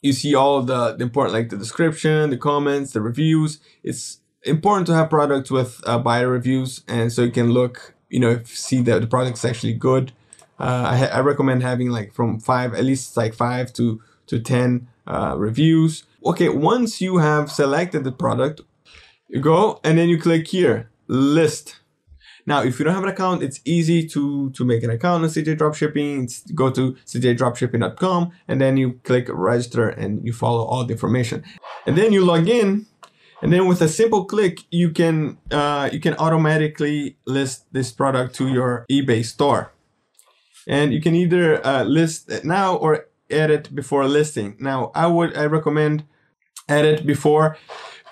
you 0.00 0.12
see 0.14 0.34
all 0.34 0.62
the, 0.62 0.96
the 0.96 1.04
important 1.04 1.34
like 1.34 1.50
the 1.50 1.58
description, 1.58 2.30
the 2.30 2.38
comments, 2.38 2.92
the 2.92 3.02
reviews. 3.02 3.60
It's 3.84 4.20
important 4.44 4.86
to 4.86 4.94
have 4.94 5.10
products 5.10 5.50
with 5.50 5.80
uh, 5.86 5.98
buyer 5.98 6.28
reviews, 6.28 6.82
and 6.88 7.12
so 7.12 7.22
you 7.22 7.30
can 7.30 7.50
look, 7.50 7.94
you 8.08 8.18
know, 8.18 8.40
see 8.44 8.80
that 8.82 9.02
the 9.02 9.06
product 9.06 9.36
is 9.38 9.44
actually 9.44 9.74
good. 9.74 10.12
Uh, 10.58 11.08
I, 11.12 11.18
I 11.18 11.20
recommend 11.20 11.62
having 11.62 11.90
like 11.90 12.14
from 12.14 12.40
five, 12.40 12.72
at 12.72 12.84
least 12.84 13.14
like 13.16 13.34
five 13.34 13.72
to 13.74 14.00
to 14.28 14.40
ten 14.40 14.88
uh, 15.06 15.34
reviews. 15.36 16.04
Okay, 16.24 16.48
once 16.48 17.00
you 17.02 17.18
have 17.18 17.50
selected 17.50 18.04
the 18.04 18.12
product, 18.12 18.62
you 19.28 19.40
go 19.40 19.80
and 19.84 19.98
then 19.98 20.08
you 20.08 20.18
click 20.18 20.48
here, 20.48 20.88
list 21.08 21.76
now, 22.46 22.62
if 22.62 22.78
you 22.78 22.84
don't 22.84 22.94
have 22.94 23.04
an 23.04 23.08
account, 23.08 23.42
it's 23.42 23.60
easy 23.64 24.06
to, 24.08 24.50
to 24.50 24.64
make 24.64 24.82
an 24.82 24.90
account 24.90 25.22
on 25.22 25.30
CJ 25.30 25.58
Dropshipping. 25.58 26.24
It's, 26.24 26.40
go 26.52 26.70
to 26.70 26.92
cjdropshipping.com 27.06 28.32
and 28.48 28.60
then 28.60 28.76
you 28.76 29.00
click 29.04 29.28
register 29.28 29.88
and 29.88 30.24
you 30.24 30.32
follow 30.32 30.64
all 30.64 30.84
the 30.84 30.92
information. 30.92 31.44
And 31.86 31.96
then 31.96 32.12
you 32.12 32.24
log 32.24 32.48
in 32.48 32.86
and 33.42 33.52
then 33.52 33.66
with 33.66 33.82
a 33.82 33.88
simple 33.88 34.24
click, 34.24 34.60
you 34.70 34.90
can 34.90 35.36
uh, 35.50 35.90
you 35.92 35.98
can 35.98 36.14
automatically 36.14 37.16
list 37.26 37.66
this 37.72 37.90
product 37.90 38.36
to 38.36 38.48
your 38.48 38.86
eBay 38.88 39.24
store. 39.24 39.72
And 40.68 40.94
you 40.94 41.00
can 41.00 41.16
either 41.16 41.64
uh, 41.66 41.82
list 41.82 42.30
it 42.30 42.44
now 42.44 42.76
or 42.76 43.08
edit 43.28 43.74
before 43.74 44.06
listing. 44.06 44.56
Now, 44.60 44.92
I 44.94 45.08
would 45.08 45.36
I 45.36 45.46
recommend 45.46 46.04
edit 46.68 47.04
before 47.04 47.56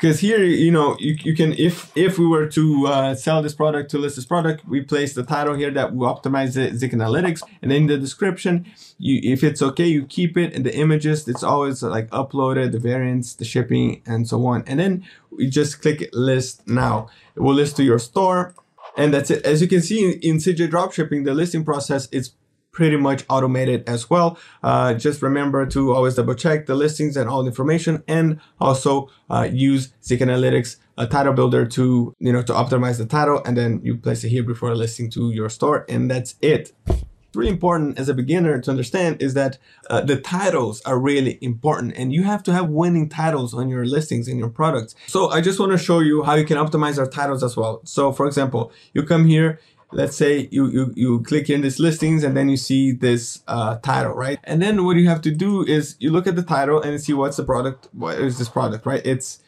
because 0.01 0.21
here 0.21 0.43
you 0.43 0.71
know 0.71 0.97
you, 0.99 1.17
you 1.23 1.35
can 1.35 1.53
if 1.55 1.95
if 1.97 2.19
we 2.19 2.27
were 2.27 2.47
to 2.47 2.87
uh, 2.87 3.15
sell 3.15 3.43
this 3.43 3.55
product 3.55 3.91
to 3.91 3.99
list 3.99 4.17
this 4.17 4.25
product 4.25 4.67
we 4.67 4.81
place 4.81 5.15
the 5.15 5.23
title 5.23 5.55
here 5.55 5.71
that 5.71 5.95
we 5.95 6.07
optimize 6.07 6.55
the 6.55 6.77
zik 6.77 6.93
analytics 6.93 7.43
and 7.61 7.73
in 7.73 7.87
the 7.87 7.99
description 7.99 8.67
you 8.99 9.21
if 9.23 9.43
it's 9.45 9.61
okay 9.63 9.87
you 9.87 10.05
keep 10.07 10.37
it 10.37 10.55
and 10.55 10.65
the 10.65 10.75
images 10.75 11.29
it's 11.29 11.43
always 11.43 11.83
like 11.83 12.09
uploaded 12.11 12.73
the 12.73 12.79
variants 12.79 13.35
the 13.35 13.45
shipping 13.45 14.03
and 14.07 14.29
so 14.29 14.47
on. 14.47 14.63
And 14.67 14.79
then 14.79 15.05
you 15.37 15.51
just 15.51 15.83
click 15.83 16.09
list 16.13 16.67
now. 16.69 17.09
It 17.37 17.41
will 17.41 17.55
list 17.55 17.77
to 17.77 17.85
your 17.85 17.99
store 17.99 18.55
and 18.97 19.13
that's 19.15 19.31
it. 19.31 19.45
As 19.45 19.63
you 19.63 19.69
can 19.69 19.83
see 19.83 20.05
in, 20.05 20.21
in 20.21 20.37
cj 20.37 20.69
dropshipping 20.71 21.25
the 21.25 21.35
listing 21.35 21.65
process 21.65 22.09
is 22.13 22.33
pretty 22.73 22.97
much 22.97 23.25
automated 23.29 23.83
as 23.89 24.09
well. 24.09 24.39
Uh, 24.63 24.95
just 24.95 25.23
remember 25.23 25.67
to 25.67 25.93
always 25.93 26.15
double 26.15 26.35
check 26.35 26.67
the 26.67 26.75
listings 26.75 27.17
and 27.17 27.29
all 27.29 27.47
information 27.47 28.03
and 28.07 28.41
also 28.61 29.09
uh, 29.29 29.49
use 29.51 29.93
Zik 30.03 30.21
Analytics 30.21 30.77
a 31.01 31.07
title 31.07 31.33
builder 31.33 31.65
to, 31.65 32.15
you 32.19 32.33
know, 32.33 32.43
to 32.43 32.53
optimize 32.53 32.99
the 32.99 33.07
title 33.07 33.43
and 33.47 33.57
then 33.57 33.81
you 33.83 33.97
place 33.97 34.23
it 34.23 34.29
here 34.29 34.43
before 34.43 34.75
listing 34.77 35.09
to 35.11 35.31
your 35.31 35.49
store 35.49 35.87
and 35.89 36.11
that's 36.11 36.35
it. 36.43 36.73
It's 36.87 37.37
really 37.37 37.51
important 37.51 37.99
as 37.99 38.09
a 38.09 38.15
beginner 38.15 38.61
to 38.61 38.71
understand 38.71 39.23
is 39.23 39.33
that 39.35 39.57
uh, 39.89 40.03
the 40.03 40.21
titles 40.21 40.83
are 40.83 40.99
really 40.99 41.39
important 41.41 41.95
and 41.97 42.13
you 42.13 42.25
have 42.25 42.43
to 42.43 42.53
have 42.53 42.69
winning 42.69 43.09
titles 43.09 43.55
on 43.55 43.71
your 43.71 43.87
listings 43.87 44.29
and 44.29 44.39
your 44.39 44.51
products. 44.51 44.95
So 45.07 45.31
I 45.31 45.41
just 45.41 45.59
want 45.59 45.73
to 45.73 45.79
show 45.79 46.01
you 46.01 46.23
how 46.23 46.35
you 46.35 46.45
can 46.45 46.59
optimize 46.59 46.99
our 46.99 47.07
titles 47.09 47.43
as 47.43 47.57
well. 47.57 47.81
So 47.85 48.13
for 48.13 48.27
example, 48.27 48.71
you 48.93 49.03
come 49.05 49.25
here, 49.27 49.59
let's 49.93 50.17
say 50.17 50.49
you, 50.51 50.69
you, 50.69 50.93
you 50.95 51.21
click 51.23 51.51
in 51.51 51.61
this 51.63 51.79
listings 51.79 52.23
and 52.25 52.37
then 52.37 52.49
you 52.49 52.57
see 52.57 52.93
this 52.93 53.43
uh, 53.49 53.77
title, 53.79 54.13
right? 54.13 54.39
And 54.45 54.63
then 54.63 54.85
what 54.85 54.97
you 54.97 55.09
have 55.09 55.21
to 55.23 55.31
do 55.31 55.65
is 55.65 55.97
you 55.99 56.11
look 56.11 56.27
at 56.27 56.37
the 56.37 56.43
title 56.43 56.81
and 56.81 57.01
see 57.01 57.13
what's 57.13 57.37
the 57.37 57.45
product, 57.45 57.89
what 57.93 58.19
is 58.19 58.39
this 58.39 58.49
product, 58.49 58.87
right? 58.87 59.05
It's 59.05 59.43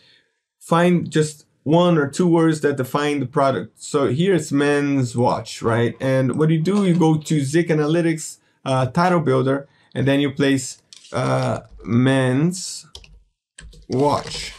find 0.58 1.10
just 1.10 1.46
one 1.64 1.96
or 1.96 2.08
two 2.08 2.26
words 2.26 2.60
that 2.62 2.76
define 2.76 3.20
the 3.20 3.26
product. 3.26 3.80
So 3.82 4.08
here 4.08 4.34
it's 4.34 4.50
men's 4.50 5.16
watch, 5.16 5.62
right? 5.62 5.94
And 6.00 6.38
what 6.38 6.50
you 6.50 6.60
do, 6.60 6.84
you 6.84 6.96
go 6.96 7.18
to 7.18 7.40
Zik 7.40 7.68
Analytics 7.68 8.38
uh, 8.64 8.86
title 8.86 9.20
builder 9.20 9.68
and 9.94 10.06
then 10.06 10.20
you 10.20 10.30
place 10.32 10.82
uh, 11.12 11.60
men's 11.84 12.86
watch. 13.88 14.54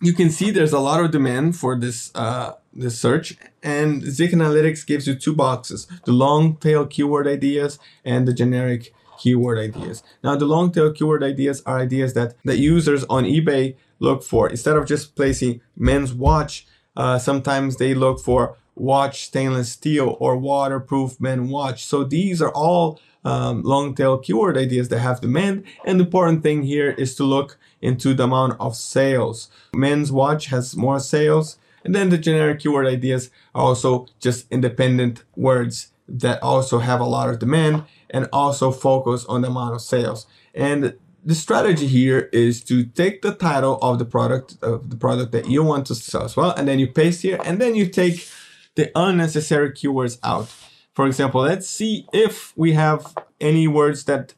You 0.00 0.12
can 0.12 0.30
see 0.30 0.50
there's 0.50 0.72
a 0.72 0.80
lot 0.80 1.02
of 1.02 1.10
demand 1.10 1.56
for 1.56 1.78
this 1.78 2.10
uh, 2.14 2.52
the 2.74 2.90
search 2.90 3.36
and 3.62 4.02
Zik 4.02 4.30
Analytics 4.32 4.86
gives 4.86 5.06
you 5.06 5.14
two 5.14 5.34
boxes, 5.34 5.86
the 6.04 6.12
long 6.12 6.56
tail 6.56 6.86
keyword 6.86 7.26
ideas 7.26 7.78
and 8.04 8.26
the 8.26 8.32
generic 8.32 8.94
keyword 9.18 9.58
ideas. 9.58 10.02
Now 10.24 10.36
the 10.36 10.46
long 10.46 10.72
tail 10.72 10.92
keyword 10.92 11.22
ideas 11.22 11.62
are 11.66 11.78
ideas 11.78 12.14
that 12.14 12.34
the 12.44 12.56
users 12.56 13.04
on 13.04 13.24
eBay 13.24 13.76
look 13.98 14.22
for. 14.22 14.48
Instead 14.48 14.76
of 14.76 14.86
just 14.86 15.14
placing 15.14 15.60
men's 15.76 16.12
watch, 16.12 16.66
uh, 16.96 17.18
sometimes 17.18 17.76
they 17.76 17.94
look 17.94 18.20
for 18.20 18.56
watch 18.74 19.24
stainless 19.24 19.72
steel 19.72 20.16
or 20.18 20.36
waterproof 20.36 21.20
men 21.20 21.48
watch. 21.48 21.84
So 21.84 22.04
these 22.04 22.40
are 22.42 22.52
all 22.52 23.00
um, 23.24 23.62
long 23.62 23.94
tail 23.94 24.18
keyword 24.18 24.56
ideas 24.56 24.88
that 24.88 24.98
have 24.98 25.20
demand. 25.20 25.64
And 25.86 26.00
the 26.00 26.04
important 26.04 26.42
thing 26.42 26.62
here 26.62 26.90
is 26.90 27.14
to 27.16 27.24
look 27.24 27.58
into 27.80 28.14
the 28.14 28.24
amount 28.24 28.56
of 28.58 28.74
sales. 28.74 29.50
Men's 29.74 30.10
watch 30.10 30.46
has 30.46 30.76
more 30.76 31.00
sales. 31.00 31.58
And 31.84 31.94
then 31.94 32.10
the 32.10 32.18
generic 32.18 32.60
keyword 32.60 32.86
ideas 32.86 33.30
are 33.54 33.62
also 33.62 34.06
just 34.20 34.46
independent 34.50 35.24
words 35.36 35.88
that 36.08 36.42
also 36.42 36.78
have 36.78 37.00
a 37.00 37.04
lot 37.04 37.28
of 37.28 37.38
demand 37.38 37.84
and 38.10 38.28
also 38.32 38.70
focus 38.70 39.24
on 39.26 39.42
the 39.42 39.48
amount 39.48 39.74
of 39.74 39.80
sales. 39.80 40.26
And 40.54 40.94
the 41.24 41.34
strategy 41.34 41.86
here 41.86 42.28
is 42.32 42.62
to 42.64 42.84
take 42.84 43.22
the 43.22 43.34
title 43.34 43.78
of 43.80 43.98
the 43.98 44.04
product 44.04 44.56
of 44.62 44.90
the 44.90 44.96
product 44.96 45.32
that 45.32 45.48
you 45.48 45.62
want 45.62 45.86
to 45.86 45.94
sell 45.94 46.24
as 46.24 46.36
well, 46.36 46.50
and 46.50 46.66
then 46.66 46.78
you 46.78 46.88
paste 46.88 47.22
here, 47.22 47.40
and 47.44 47.60
then 47.60 47.74
you 47.74 47.86
take 47.86 48.28
the 48.74 48.90
unnecessary 48.94 49.70
keywords 49.70 50.18
out. 50.22 50.48
For 50.94 51.06
example, 51.06 51.42
let's 51.42 51.68
see 51.68 52.06
if 52.12 52.52
we 52.56 52.72
have 52.72 53.14
any 53.40 53.68
words 53.68 54.04
that 54.04 54.34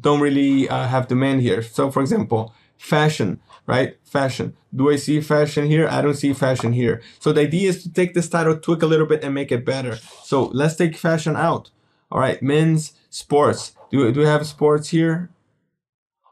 don't 0.00 0.20
really 0.20 0.68
uh, 0.68 0.86
have 0.86 1.08
demand 1.08 1.40
here. 1.40 1.62
So, 1.62 1.90
for 1.90 2.00
example, 2.00 2.54
fashion, 2.82 3.40
right? 3.66 3.96
Fashion. 4.04 4.56
Do 4.74 4.90
I 4.90 4.96
see 4.96 5.20
fashion 5.20 5.66
here? 5.66 5.86
I 5.88 6.02
don't 6.02 6.14
see 6.16 6.32
fashion 6.32 6.72
here. 6.72 7.00
So 7.20 7.32
the 7.32 7.42
idea 7.42 7.68
is 7.68 7.82
to 7.84 7.92
take 7.92 8.12
this 8.12 8.28
title, 8.28 8.56
tweak 8.58 8.82
a 8.82 8.86
little 8.86 9.06
bit, 9.06 9.22
and 9.22 9.34
make 9.34 9.52
it 9.52 9.64
better. 9.64 9.96
So 10.24 10.46
let's 10.46 10.74
take 10.74 10.96
fashion 10.96 11.36
out. 11.36 11.70
All 12.10 12.20
right, 12.20 12.42
men's 12.42 12.92
sports. 13.08 13.72
Do, 13.90 14.10
do 14.10 14.20
we 14.20 14.26
have 14.26 14.46
sports 14.46 14.88
here? 14.88 15.30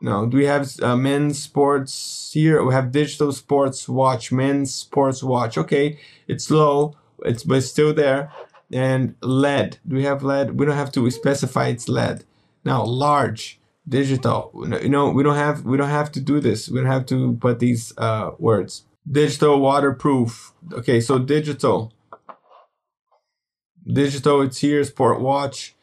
No. 0.02 0.26
Do 0.26 0.38
we 0.38 0.46
have 0.46 0.68
uh, 0.82 0.96
men's 0.96 1.40
sports 1.40 2.30
here? 2.34 2.64
We 2.64 2.74
have 2.74 2.90
digital 2.90 3.32
sports 3.32 3.88
watch, 3.88 4.32
men's 4.32 4.74
sports 4.74 5.22
watch. 5.22 5.56
Okay, 5.56 5.98
it's 6.26 6.50
low, 6.50 6.96
it's 7.24 7.44
but 7.44 7.58
it's 7.58 7.68
still 7.68 7.94
there. 7.94 8.32
And 8.72 9.14
lead. 9.22 9.78
Do 9.86 9.96
we 9.96 10.04
have 10.04 10.22
lead? 10.22 10.58
We 10.58 10.66
don't 10.66 10.76
have 10.76 10.92
to 10.92 11.10
specify 11.10 11.68
it's 11.68 11.88
lead. 11.88 12.24
Now 12.64 12.84
large 12.84 13.59
digital. 13.90 14.50
You 14.82 14.88
know, 14.88 15.10
we 15.10 15.22
don't 15.22 15.36
have 15.36 15.64
we 15.64 15.76
don't 15.76 15.90
have 15.90 16.10
to 16.12 16.20
do 16.20 16.40
this. 16.40 16.68
We 16.70 16.78
don't 16.80 16.90
have 16.90 17.06
to 17.06 17.34
put 17.34 17.58
these 17.58 17.92
uh, 17.98 18.30
words. 18.38 18.84
Digital 19.10 19.60
waterproof. 19.60 20.52
Okay, 20.72 21.00
so 21.00 21.18
digital. 21.18 21.92
Digital, 23.86 24.42
it's 24.42 24.58
here, 24.58 24.82
sport 24.84 25.20
watch. 25.20 25.74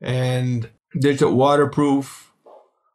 And 0.00 0.68
digital 0.98 1.34
waterproof 1.34 2.32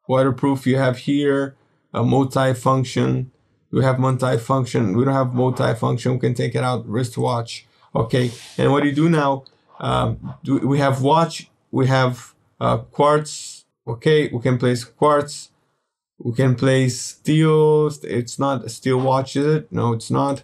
waterproof 0.08 0.66
you 0.66 0.78
have 0.78 0.98
here 1.00 1.56
a 1.94 2.04
multi-function 2.04 3.32
we 3.72 3.84
have 3.84 4.00
multi-function 4.00 4.96
we 4.96 5.04
don't 5.06 5.14
have 5.14 5.34
multi-function 5.34 6.14
we 6.14 6.20
can 6.20 6.34
take 6.34 6.56
it 6.56 6.64
out 6.64 6.88
wristwatch 6.88 7.66
okay 7.94 8.32
and 8.58 8.72
what 8.72 8.82
do 8.84 8.90
you 8.90 8.96
do 8.96 9.10
now 9.10 9.44
um, 9.80 10.36
do, 10.44 10.60
we 10.68 10.80
have 10.80 11.02
watch 11.02 11.50
we 11.72 11.88
have 11.88 12.34
uh, 12.60 12.78
quartz 12.78 13.59
okay 13.90 14.30
we 14.30 14.40
can 14.40 14.58
place 14.58 14.84
quartz 14.84 15.50
we 16.20 16.34
can 16.34 16.56
place 16.56 17.00
steel 17.02 17.90
it's 18.04 18.38
not 18.38 18.64
a 18.64 18.70
steel 18.70 19.00
watch 19.00 19.36
is 19.36 19.46
it 19.46 19.72
no 19.72 19.94
it's 19.94 20.12
not 20.12 20.44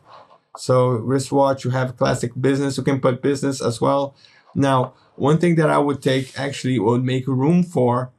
so 0.58 0.89
wristwatch 0.89 1.63
you 1.65 1.71
have 1.71 1.97
classic 1.97 2.31
business 2.39 2.77
you 2.77 2.84
can 2.84 2.99
put 2.99 3.21
business 3.21 3.62
as 3.62 3.79
well 3.79 4.15
now 4.55 4.93
one 5.15 5.38
thing 5.38 5.55
that 5.55 5.69
i 5.69 5.77
would 5.77 6.01
take 6.01 6.38
actually 6.39 6.79
would 6.79 7.03
make 7.03 7.27
room 7.27 7.62
for 7.63 8.12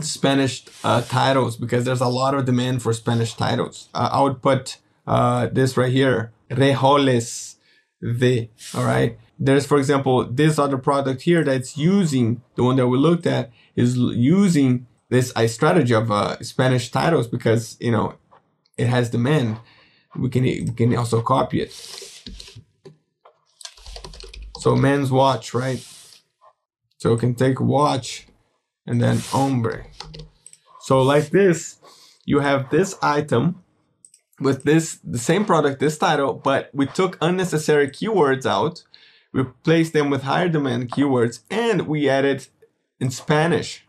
Spanish 0.00 0.64
uh, 0.82 1.02
titles 1.02 1.56
because 1.56 1.84
there's 1.84 2.00
a 2.00 2.08
lot 2.08 2.34
of 2.34 2.44
demand 2.44 2.82
for 2.82 2.92
Spanish 2.92 3.34
titles. 3.34 3.88
Uh, 3.94 4.08
I 4.12 4.22
would 4.22 4.42
put 4.42 4.78
uh, 5.06 5.48
this 5.52 5.76
right 5.76 5.92
here, 5.92 6.32
Relojes 6.50 7.56
de. 8.00 8.50
All 8.74 8.84
right. 8.84 9.18
There's, 9.38 9.66
for 9.66 9.78
example, 9.78 10.24
this 10.24 10.58
other 10.58 10.78
product 10.78 11.22
here 11.22 11.42
that's 11.42 11.76
using 11.76 12.42
the 12.54 12.62
one 12.62 12.76
that 12.76 12.86
we 12.86 12.98
looked 12.98 13.26
at 13.26 13.50
is 13.74 13.96
using 13.96 14.86
this 15.10 15.32
I 15.36 15.46
strategy 15.46 15.94
of 15.94 16.10
uh, 16.10 16.40
Spanish 16.42 16.90
titles 16.90 17.28
because 17.28 17.76
you 17.80 17.90
know 17.90 18.14
it 18.76 18.86
has 18.86 19.10
demand. 19.10 19.58
We 20.16 20.28
can 20.28 20.44
we 20.44 20.72
can 20.76 20.96
also 20.96 21.20
copy 21.22 21.60
it. 21.60 21.72
So 24.58 24.76
men's 24.76 25.10
watch, 25.10 25.52
right? 25.52 25.84
So 26.98 27.12
we 27.12 27.18
can 27.18 27.34
take 27.34 27.60
watch 27.60 28.26
and 28.86 29.02
then 29.02 29.18
hombre. 29.18 29.86
So 30.80 31.02
like 31.02 31.30
this, 31.30 31.78
you 32.24 32.40
have 32.40 32.70
this 32.70 32.96
item 33.02 33.62
with 34.40 34.64
this 34.64 34.98
the 35.04 35.18
same 35.18 35.44
product, 35.44 35.80
this 35.80 35.98
title, 35.98 36.34
but 36.34 36.70
we 36.72 36.86
took 36.86 37.18
unnecessary 37.20 37.88
keywords 37.88 38.46
out, 38.46 38.82
replaced 39.34 39.92
them 39.92 40.08
with 40.08 40.22
higher 40.22 40.48
demand 40.48 40.90
keywords, 40.90 41.40
and 41.50 41.86
we 41.86 42.08
added 42.08 42.46
in 43.00 43.10
Spanish. 43.10 43.84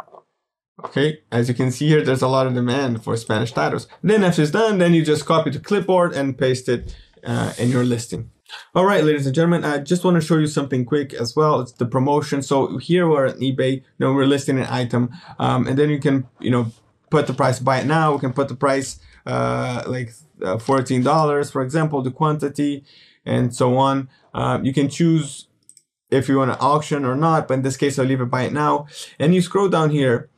Okay, 0.84 1.20
as 1.32 1.48
you 1.48 1.56
can 1.56 1.72
see 1.72 1.88
here, 1.88 2.04
there's 2.04 2.22
a 2.22 2.28
lot 2.28 2.48
of 2.48 2.54
demand 2.54 3.04
for 3.04 3.16
Spanish 3.16 3.54
titles. 3.54 3.88
Then 4.04 4.24
after 4.24 4.42
it's 4.42 4.52
done, 4.52 4.80
then 4.80 4.94
you 4.94 5.06
just 5.06 5.26
copy 5.26 5.52
to 5.52 5.60
clipboard 5.60 6.14
and 6.14 6.38
paste 6.38 6.68
it 6.68 6.94
uh, 7.24 7.54
in 7.58 7.70
your 7.70 7.86
listing. 7.86 8.32
All 8.74 8.86
right, 8.86 9.04
ladies 9.04 9.26
and 9.26 9.34
gentlemen, 9.34 9.64
I 9.64 9.78
just 9.78 10.04
want 10.04 10.16
to 10.16 10.22
show 10.22 10.38
you 10.38 10.48
something 10.48 10.84
quick 10.84 11.14
as 11.14 11.36
well. 11.36 11.62
It's 11.62 11.72
the 11.72 11.86
promotion. 11.86 12.42
So 12.42 12.78
here 12.78 13.08
we're 13.08 13.28
at 13.28 13.38
eBay, 13.38 13.78
you 13.78 13.84
know, 14.00 14.14
we're 14.14 14.26
listing 14.26 14.60
an 14.60 14.68
item, 14.70 15.12
um, 15.40 15.66
and 15.68 15.78
then 15.78 15.90
you 15.90 16.00
can, 16.00 16.28
you 16.40 16.52
know, 16.52 16.72
put 17.10 17.28
the 17.28 17.34
price, 17.34 17.60
buy 17.60 17.80
it 17.80 17.86
now. 17.86 18.14
We 18.14 18.20
can 18.20 18.34
put 18.34 18.50
the 18.50 18.56
price 18.56 19.00
uh, 19.26 19.84
like 19.88 20.12
uh, 20.44 20.58
$14, 20.58 21.52
for 21.52 21.62
example, 21.62 22.02
the 22.02 22.12
quantity, 22.12 22.84
and 23.26 23.56
so 23.56 23.78
on. 23.78 24.10
Um, 24.36 24.65
you 24.65 24.74
can 24.74 24.89
choose 24.89 25.48
if 26.12 26.28
you 26.28 26.38
want 26.38 26.52
to 26.52 26.60
auction 26.60 27.06
or 27.06 27.15
not, 27.15 27.48
but 27.48 27.56
in 27.56 27.62
this 27.63 27.78
case, 27.78 27.98
I'll 27.98 28.06
leave 28.06 28.21
it 28.21 28.26
by 28.26 28.43
it 28.43 28.54
now. 28.54 28.86
And 29.17 29.34
you 29.34 29.41
scroll 29.41 29.69
down 29.69 29.89
here, 29.89 30.30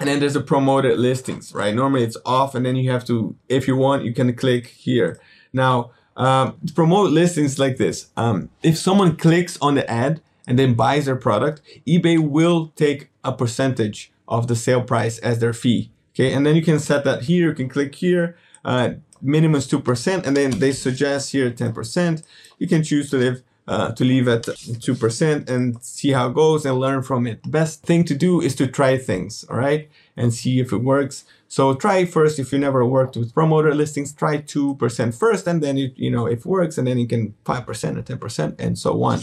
and 0.00 0.08
then 0.08 0.18
there's 0.20 0.36
a 0.36 0.40
promoted 0.40 0.98
listings, 0.98 1.54
right? 1.54 1.74
Normally 1.74 2.02
it's 2.02 2.16
off, 2.26 2.54
and 2.54 2.66
then 2.66 2.76
you 2.76 2.90
have 2.90 3.04
to, 3.06 3.36
if 3.48 3.68
you 3.68 3.76
want, 3.76 4.04
you 4.04 4.12
can 4.12 4.34
click 4.34 4.66
here. 4.66 5.20
Now, 5.52 5.92
um, 6.16 6.58
promote 6.74 7.12
listings 7.12 7.58
like 7.58 7.76
this, 7.76 8.08
um, 8.16 8.50
if 8.62 8.76
someone 8.76 9.16
clicks 9.16 9.56
on 9.62 9.76
the 9.76 9.88
ad 9.88 10.20
and 10.46 10.58
then 10.58 10.74
buys 10.74 11.06
their 11.06 11.16
product, 11.16 11.62
eBay 11.86 12.18
will 12.18 12.72
take 12.76 13.10
a 13.22 13.32
percentage 13.32 14.12
of 14.26 14.48
the 14.48 14.56
sale 14.56 14.82
price 14.82 15.18
as 15.18 15.38
their 15.38 15.52
fee. 15.52 15.90
Okay, 16.14 16.32
and 16.32 16.44
then 16.44 16.56
you 16.56 16.62
can 16.62 16.78
set 16.78 17.04
that 17.04 17.22
here. 17.22 17.48
You 17.48 17.54
can 17.54 17.68
click 17.68 17.94
here. 17.94 18.36
Uh, 18.64 18.94
minimum 19.24 19.56
is 19.56 19.66
two 19.66 19.80
percent, 19.80 20.26
and 20.26 20.36
then 20.36 20.58
they 20.58 20.72
suggest 20.72 21.32
here 21.32 21.50
ten 21.50 21.72
percent. 21.72 22.22
You 22.58 22.68
can 22.68 22.82
choose 22.82 23.10
to 23.10 23.16
live 23.16 23.42
uh, 23.66 23.92
to 23.92 24.04
leave 24.04 24.28
at 24.28 24.42
2% 24.42 25.48
and 25.48 25.82
see 25.82 26.12
how 26.12 26.28
it 26.28 26.34
goes 26.34 26.66
and 26.66 26.78
learn 26.78 27.02
from 27.02 27.26
it. 27.26 27.42
The 27.42 27.48
best 27.48 27.82
thing 27.82 28.04
to 28.04 28.14
do 28.14 28.40
is 28.40 28.54
to 28.56 28.66
try 28.66 28.98
things, 28.98 29.44
all 29.48 29.56
right, 29.56 29.88
and 30.16 30.34
see 30.34 30.60
if 30.60 30.72
it 30.72 30.78
works. 30.82 31.24
So 31.48 31.74
try 31.74 32.04
first 32.04 32.38
if 32.38 32.52
you 32.52 32.58
never 32.58 32.84
worked 32.84 33.16
with 33.16 33.32
promoter 33.32 33.74
listings, 33.74 34.12
try 34.12 34.38
2% 34.38 35.18
first, 35.18 35.46
and 35.46 35.62
then 35.62 35.76
you, 35.76 35.90
you 35.96 36.10
know 36.10 36.26
if 36.26 36.40
it 36.40 36.46
works, 36.46 36.78
and 36.78 36.86
then 36.86 36.98
you 36.98 37.06
can 37.06 37.34
5% 37.44 37.96
or 37.96 38.02
10% 38.02 38.54
and 38.58 38.78
so 38.78 39.02
on. 39.02 39.20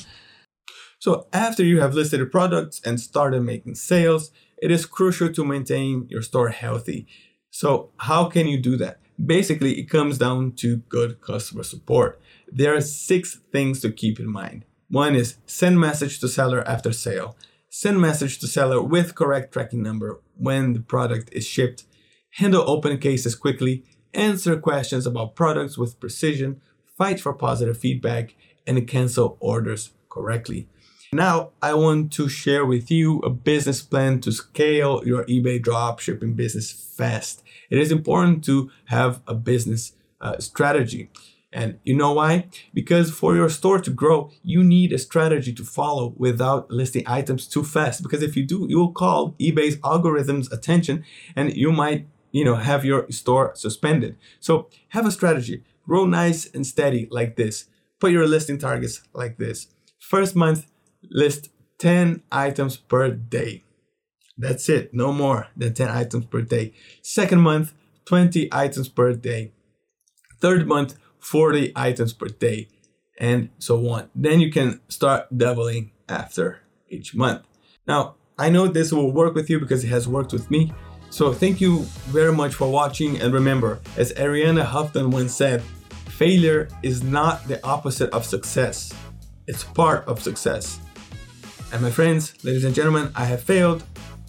So 1.00 1.28
after 1.34 1.64
you 1.64 1.82
have 1.82 1.94
listed 1.94 2.20
your 2.20 2.30
products 2.30 2.82
and 2.86 3.00
started 3.00 3.42
making 3.42 3.76
sales, 3.76 4.32
it 4.62 4.72
is 4.72 4.86
crucial 4.86 5.32
to 5.34 5.44
maintain 5.44 6.08
your 6.10 6.22
store 6.22 6.50
healthy. 6.50 7.08
So 7.50 7.90
how 7.98 8.26
can 8.26 8.48
you 8.48 8.60
do 8.60 8.78
that? 8.78 9.00
Basically, 9.24 9.80
it 9.80 9.90
comes 9.90 10.18
down 10.18 10.54
to 10.54 10.78
good 10.78 11.22
customer 11.22 11.64
support. 11.64 12.20
There 12.52 12.76
are 12.76 12.82
six 12.82 13.40
things 13.52 13.82
to 13.82 13.92
keep 13.92 14.20
in 14.20 14.30
mind. 14.30 14.66
One 14.90 15.16
is 15.16 15.38
send 15.46 15.80
message 15.80 16.20
to 16.20 16.28
seller 16.28 16.68
after 16.68 16.92
sale. 16.92 17.38
Send 17.70 18.02
message 18.02 18.40
to 18.40 18.48
seller 18.48 18.82
with 18.82 19.16
correct 19.16 19.54
tracking 19.54 19.82
number 19.82 20.20
when 20.38 20.74
the 20.74 20.82
product 20.82 21.30
is 21.32 21.48
shipped. 21.48 21.86
Handle 22.32 22.70
open 22.70 22.98
cases 22.98 23.36
quickly. 23.36 23.86
Answer 24.14 24.58
questions 24.58 25.06
about 25.06 25.36
products 25.36 25.78
with 25.78 26.00
precision. 26.00 26.60
Fight 26.98 27.22
for 27.22 27.34
positive 27.34 27.78
feedback 27.78 28.36
and 28.68 28.88
cancel 28.88 29.38
orders 29.40 29.92
correctly. 30.10 30.68
Now, 31.14 31.50
I 31.62 31.74
want 31.74 32.14
to 32.14 32.30
share 32.30 32.66
with 32.66 32.90
you 32.90 33.20
a 33.20 33.30
business 33.30 33.82
plan 33.82 34.22
to 34.22 34.32
scale 34.32 35.02
your 35.06 35.26
eBay 35.26 35.62
dropshipping 35.62 36.38
business 36.38 36.72
fast. 36.72 37.44
It 37.70 37.80
is 37.80 37.92
important 37.92 38.46
to 38.46 38.72
have 38.86 39.20
a 39.28 39.36
business 39.36 39.92
uh, 40.22 40.38
strategy. 40.40 41.10
And 41.52 41.80
you 41.84 41.98
know 41.98 42.14
why? 42.14 42.48
Because 42.74 43.12
for 43.12 43.36
your 43.36 43.50
store 43.50 43.82
to 43.82 43.92
grow, 43.92 44.32
you 44.42 44.64
need 44.64 44.94
a 44.94 44.98
strategy 44.98 45.52
to 45.52 45.66
follow 45.66 46.14
without 46.16 46.72
listing 46.72 47.04
items 47.06 47.46
too 47.46 47.66
fast. 47.66 48.04
Because 48.04 48.24
if 48.24 48.38
you 48.38 48.46
do, 48.46 48.66
you 48.70 48.80
will 48.80 48.94
call 48.94 49.32
eBay's 49.32 49.76
algorithms 49.80 50.50
attention 50.50 51.04
and 51.36 51.54
you 51.58 51.74
might, 51.74 52.08
you 52.32 52.46
know, 52.46 52.56
have 52.56 52.86
your 52.86 53.12
store 53.12 53.52
suspended. 53.56 54.16
So 54.40 54.70
have 54.90 55.06
a 55.06 55.12
strategy. 55.12 55.66
grow 55.86 56.06
nice 56.06 56.50
and 56.56 56.66
steady 56.66 57.10
like 57.12 57.36
this. 57.36 57.66
Put 58.00 58.14
your 58.14 58.28
listing 58.28 58.58
targets 58.58 59.02
like 59.14 59.38
this. 59.40 59.68
First 60.00 60.38
month, 60.38 60.68
list 61.10 61.50
10 61.80 62.24
items 62.32 62.78
per 62.78 63.12
day. 63.12 63.64
That's 64.38 64.70
it, 64.70 64.94
no 64.94 65.12
more 65.12 65.48
than 65.56 65.74
10 65.74 65.90
items 65.90 66.26
per 66.26 66.42
day. 66.42 66.74
Second 67.02 67.42
month, 67.42 67.74
20 68.06 68.50
items 68.52 68.90
per 68.90 69.14
day. 69.14 69.52
Third 70.40 70.68
month, 70.68 70.96
40 71.20 71.72
items 71.76 72.14
per 72.14 72.28
day, 72.28 72.68
and 73.20 73.50
so 73.60 73.88
on. 73.90 74.10
Then 74.16 74.40
you 74.40 74.52
can 74.52 74.82
start 74.88 75.28
doubling 75.36 75.92
after 76.10 76.62
each 76.90 77.14
month. 77.16 77.44
Now, 77.88 78.16
I 78.38 78.50
know 78.50 78.68
this 78.68 78.92
will 78.92 79.12
work 79.12 79.36
with 79.36 79.50
you 79.50 79.60
because 79.60 79.84
it 79.84 79.90
has 79.90 80.08
worked 80.08 80.34
with 80.34 80.50
me. 80.50 80.74
So 81.10 81.34
thank 81.34 81.62
you 81.62 81.80
very 82.08 82.34
much 82.34 82.56
for 82.56 82.72
watching. 82.72 83.22
And 83.22 83.34
remember, 83.34 83.80
as 83.98 84.14
Arianna 84.14 84.66
Huffington 84.66 85.12
once 85.12 85.36
said, 85.36 85.62
failure 86.10 86.68
is 86.82 87.04
not 87.04 87.48
the 87.48 87.64
opposite 87.66 88.10
of 88.12 88.26
success, 88.26 88.94
it's 89.48 89.64
part 89.64 90.08
of 90.08 90.22
success. 90.22 90.80
And 91.72 91.82
my 91.82 91.90
friends, 91.90 92.34
ladies 92.44 92.66
and 92.66 92.76
gentlemen, 92.76 93.12
I 93.16 93.26
have 93.26 93.42
failed 93.42 93.84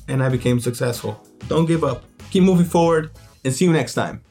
and 0.09 0.22
I 0.22 0.28
became 0.28 0.61
successful. 0.61 1.20
Don't 1.48 1.66
give 1.66 1.83
up. 1.83 2.05
Keep 2.31 2.44
moving 2.44 2.66
forward 2.66 3.11
and 3.44 3.52
see 3.52 3.64
you 3.64 3.72
next 3.72 3.94
time. 3.94 4.22